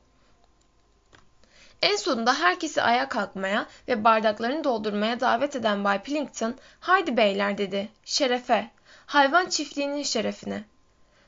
[1.81, 7.89] En sonunda herkesi ayağa kalkmaya ve bardaklarını doldurmaya davet eden Bay Pillington, haydi beyler dedi,
[8.05, 8.71] şerefe,
[9.05, 10.63] hayvan çiftliğinin şerefine.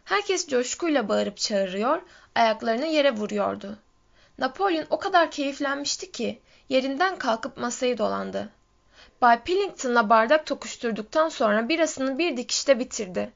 [0.03, 2.01] Herkes coşkuyla bağırıp çağırıyor,
[2.35, 3.77] ayaklarını yere vuruyordu.
[4.39, 8.49] Napolyon o kadar keyiflenmişti ki yerinden kalkıp masayı dolandı.
[9.21, 13.31] Bay Pillington'la bardak tokuşturduktan sonra birasını bir dikişte bitirdi.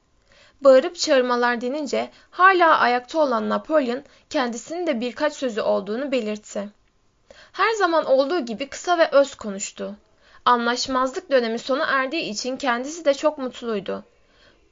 [0.61, 6.69] Bağırıp çağırmalar denince hala ayakta olan Napolyon kendisinin de birkaç sözü olduğunu belirtti.
[7.51, 9.95] Her zaman olduğu gibi kısa ve öz konuştu.
[10.45, 14.03] Anlaşmazlık dönemi sona erdiği için kendisi de çok mutluydu.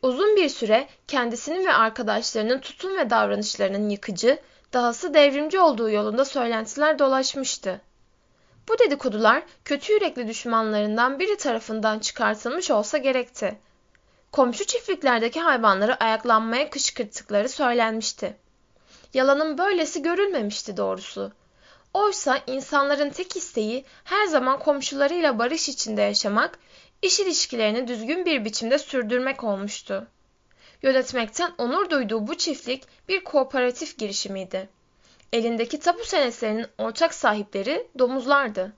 [0.01, 4.39] Uzun bir süre kendisinin ve arkadaşlarının tutum ve davranışlarının yıkıcı,
[4.73, 7.81] dahası devrimci olduğu yolunda söylentiler dolaşmıştı.
[8.67, 13.57] Bu dedikodular kötü yürekli düşmanlarından biri tarafından çıkartılmış olsa gerekti.
[14.31, 18.37] Komşu çiftliklerdeki hayvanları ayaklanmaya kışkırttıkları söylenmişti.
[19.13, 21.31] Yalanın böylesi görülmemişti doğrusu.
[21.93, 26.59] Oysa insanların tek isteği her zaman komşularıyla barış içinde yaşamak,
[27.01, 30.07] iş ilişkilerini düzgün bir biçimde sürdürmek olmuştu.
[30.81, 34.69] Yönetmekten onur duyduğu bu çiftlik bir kooperatif girişimiydi.
[35.33, 38.73] Elindeki tapu senetlerinin ortak sahipleri domuzlardı.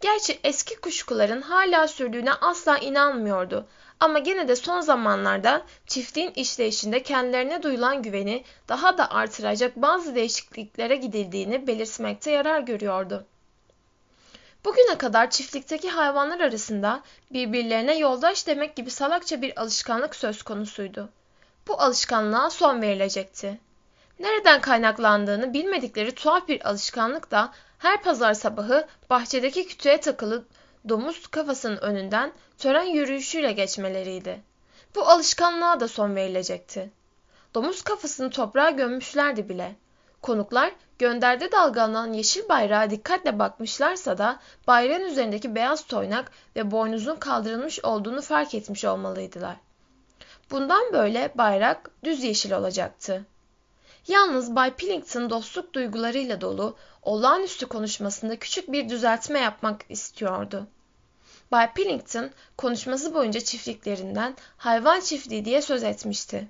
[0.00, 3.66] Gerçi eski kuşkuların hala sürdüğüne asla inanmıyordu
[4.00, 10.96] ama gene de son zamanlarda çiftliğin işleyişinde kendilerine duyulan güveni daha da artıracak bazı değişikliklere
[10.96, 13.26] gidildiğini belirtmekte yarar görüyordu.
[14.64, 17.02] Bugüne kadar çiftlikteki hayvanlar arasında
[17.32, 21.08] birbirlerine yoldaş demek gibi salakça bir alışkanlık söz konusuydu.
[21.70, 23.60] Bu alışkanlığa son verilecekti.
[24.18, 30.44] Nereden kaynaklandığını bilmedikleri tuhaf bir alışkanlık da her pazar sabahı bahçedeki kütüğe takılı
[30.88, 34.40] domuz kafasının önünden tören yürüyüşüyle geçmeleriydi.
[34.94, 36.90] Bu alışkanlığa da son verilecekti.
[37.54, 39.76] Domuz kafasını toprağa gömmüşlerdi bile.
[40.22, 47.84] Konuklar gönderde dalgalanan yeşil bayrağa dikkatle bakmışlarsa da bayrağın üzerindeki beyaz toynak ve boynuzun kaldırılmış
[47.84, 49.56] olduğunu fark etmiş olmalıydılar.
[50.50, 53.26] Bundan böyle bayrak düz yeşil olacaktı.
[54.08, 60.66] Yalnız Bay Pillington dostluk duygularıyla dolu, olağanüstü konuşmasında küçük bir düzeltme yapmak istiyordu.
[61.52, 66.48] Bay Pillington konuşması boyunca çiftliklerinden hayvan çiftliği diye söz etmişti.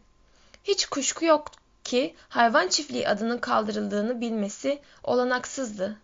[0.64, 1.50] Hiç kuşku yok
[1.84, 5.96] ki hayvan çiftliği adının kaldırıldığını bilmesi olanaksızdı.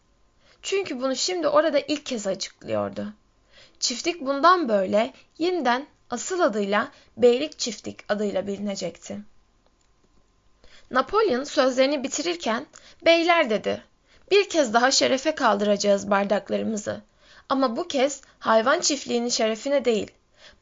[0.63, 3.07] Çünkü bunu şimdi orada ilk kez açıklıyordu.
[3.81, 9.19] Çiftlik bundan böyle yeniden asıl adıyla Beylik Çiftlik adıyla bilinecekti.
[10.91, 12.67] Napolyon sözlerini bitirirken
[13.05, 13.83] beyler dedi.
[14.31, 17.03] Bir kez daha şerefe kaldıracağız bardaklarımızı.
[17.49, 20.11] Ama bu kez hayvan çiftliğinin şerefine değil.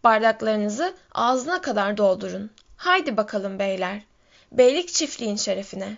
[0.04, 2.50] Bardaklarınızı ağzına kadar doldurun.
[2.76, 4.02] Haydi bakalım beyler.
[4.52, 5.96] Beylik çiftliğin şerefine.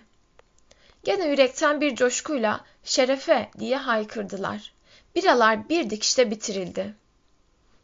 [1.03, 4.73] Gene yürekten bir coşkuyla şerefe diye haykırdılar.
[5.15, 6.93] Biralar bir dikişte bitirildi.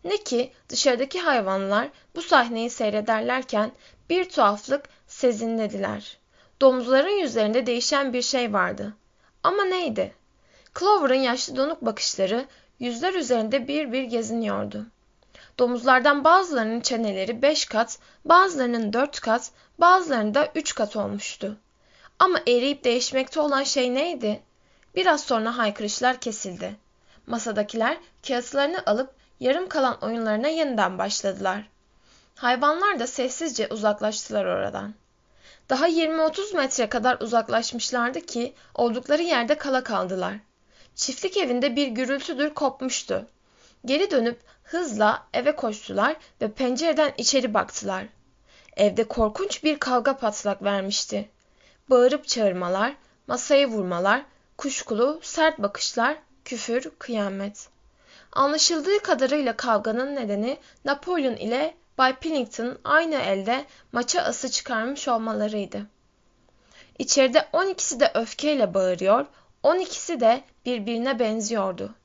[0.04, 3.72] Ne ki dışarıdaki hayvanlar bu sahneyi seyrederlerken
[4.10, 6.18] bir tuhaflık sezinlediler.
[6.62, 8.94] Domuzların yüzlerinde değişen bir şey vardı.
[9.44, 10.14] Ama neydi?
[10.80, 12.46] Clover'ın yaşlı donuk bakışları
[12.80, 14.86] yüzler üzerinde bir bir geziniyordu.
[15.60, 21.58] Domuzlardan bazılarının çeneleri beş kat, bazılarının dört kat, bazılarının da üç kat olmuştu.
[22.20, 24.42] Ama eriyip değişmekte olan şey neydi?
[24.96, 26.76] Biraz sonra haykırışlar kesildi.
[27.28, 27.98] Masadakiler
[28.28, 31.70] kağıtlarını alıp yarım kalan oyunlarına yeniden başladılar.
[32.36, 34.94] Hayvanlar da sessizce uzaklaştılar oradan.
[35.70, 40.34] Daha 20-30 metre kadar uzaklaşmışlardı ki oldukları yerde kala kaldılar.
[40.96, 43.28] Çiftlik evinde bir gürültüdür kopmuştu.
[43.86, 48.06] Geri dönüp hızla eve koştular ve pencereden içeri baktılar.
[48.78, 51.30] Evde korkunç bir kavga patlak vermişti.
[51.90, 52.96] Bağırıp çağırmalar,
[53.28, 54.26] masayı vurmalar,
[54.58, 57.68] kuşkulu, sert bakışlar, küfür, kıyamet.
[58.36, 65.82] Anlaşıldığı kadarıyla kavganın nedeni Napolyon ile Bay Pillington aynı elde maça ası çıkarmış olmalarıydı.
[67.00, 69.26] İçeride 12'si de öfkeyle bağırıyor,
[69.64, 71.96] 12'si de birbirine benziyordu.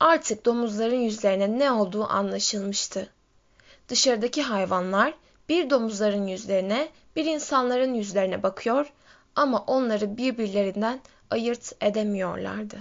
[0.00, 3.08] Artık domuzların yüzlerine ne olduğu anlaşılmıştı.
[3.88, 5.14] Dışarıdaki hayvanlar
[5.48, 8.92] bir domuzların yüzlerine, bir insanların yüzlerine bakıyor
[9.36, 11.00] ama onları birbirlerinden
[11.30, 12.76] ayırt edemiyorlardı.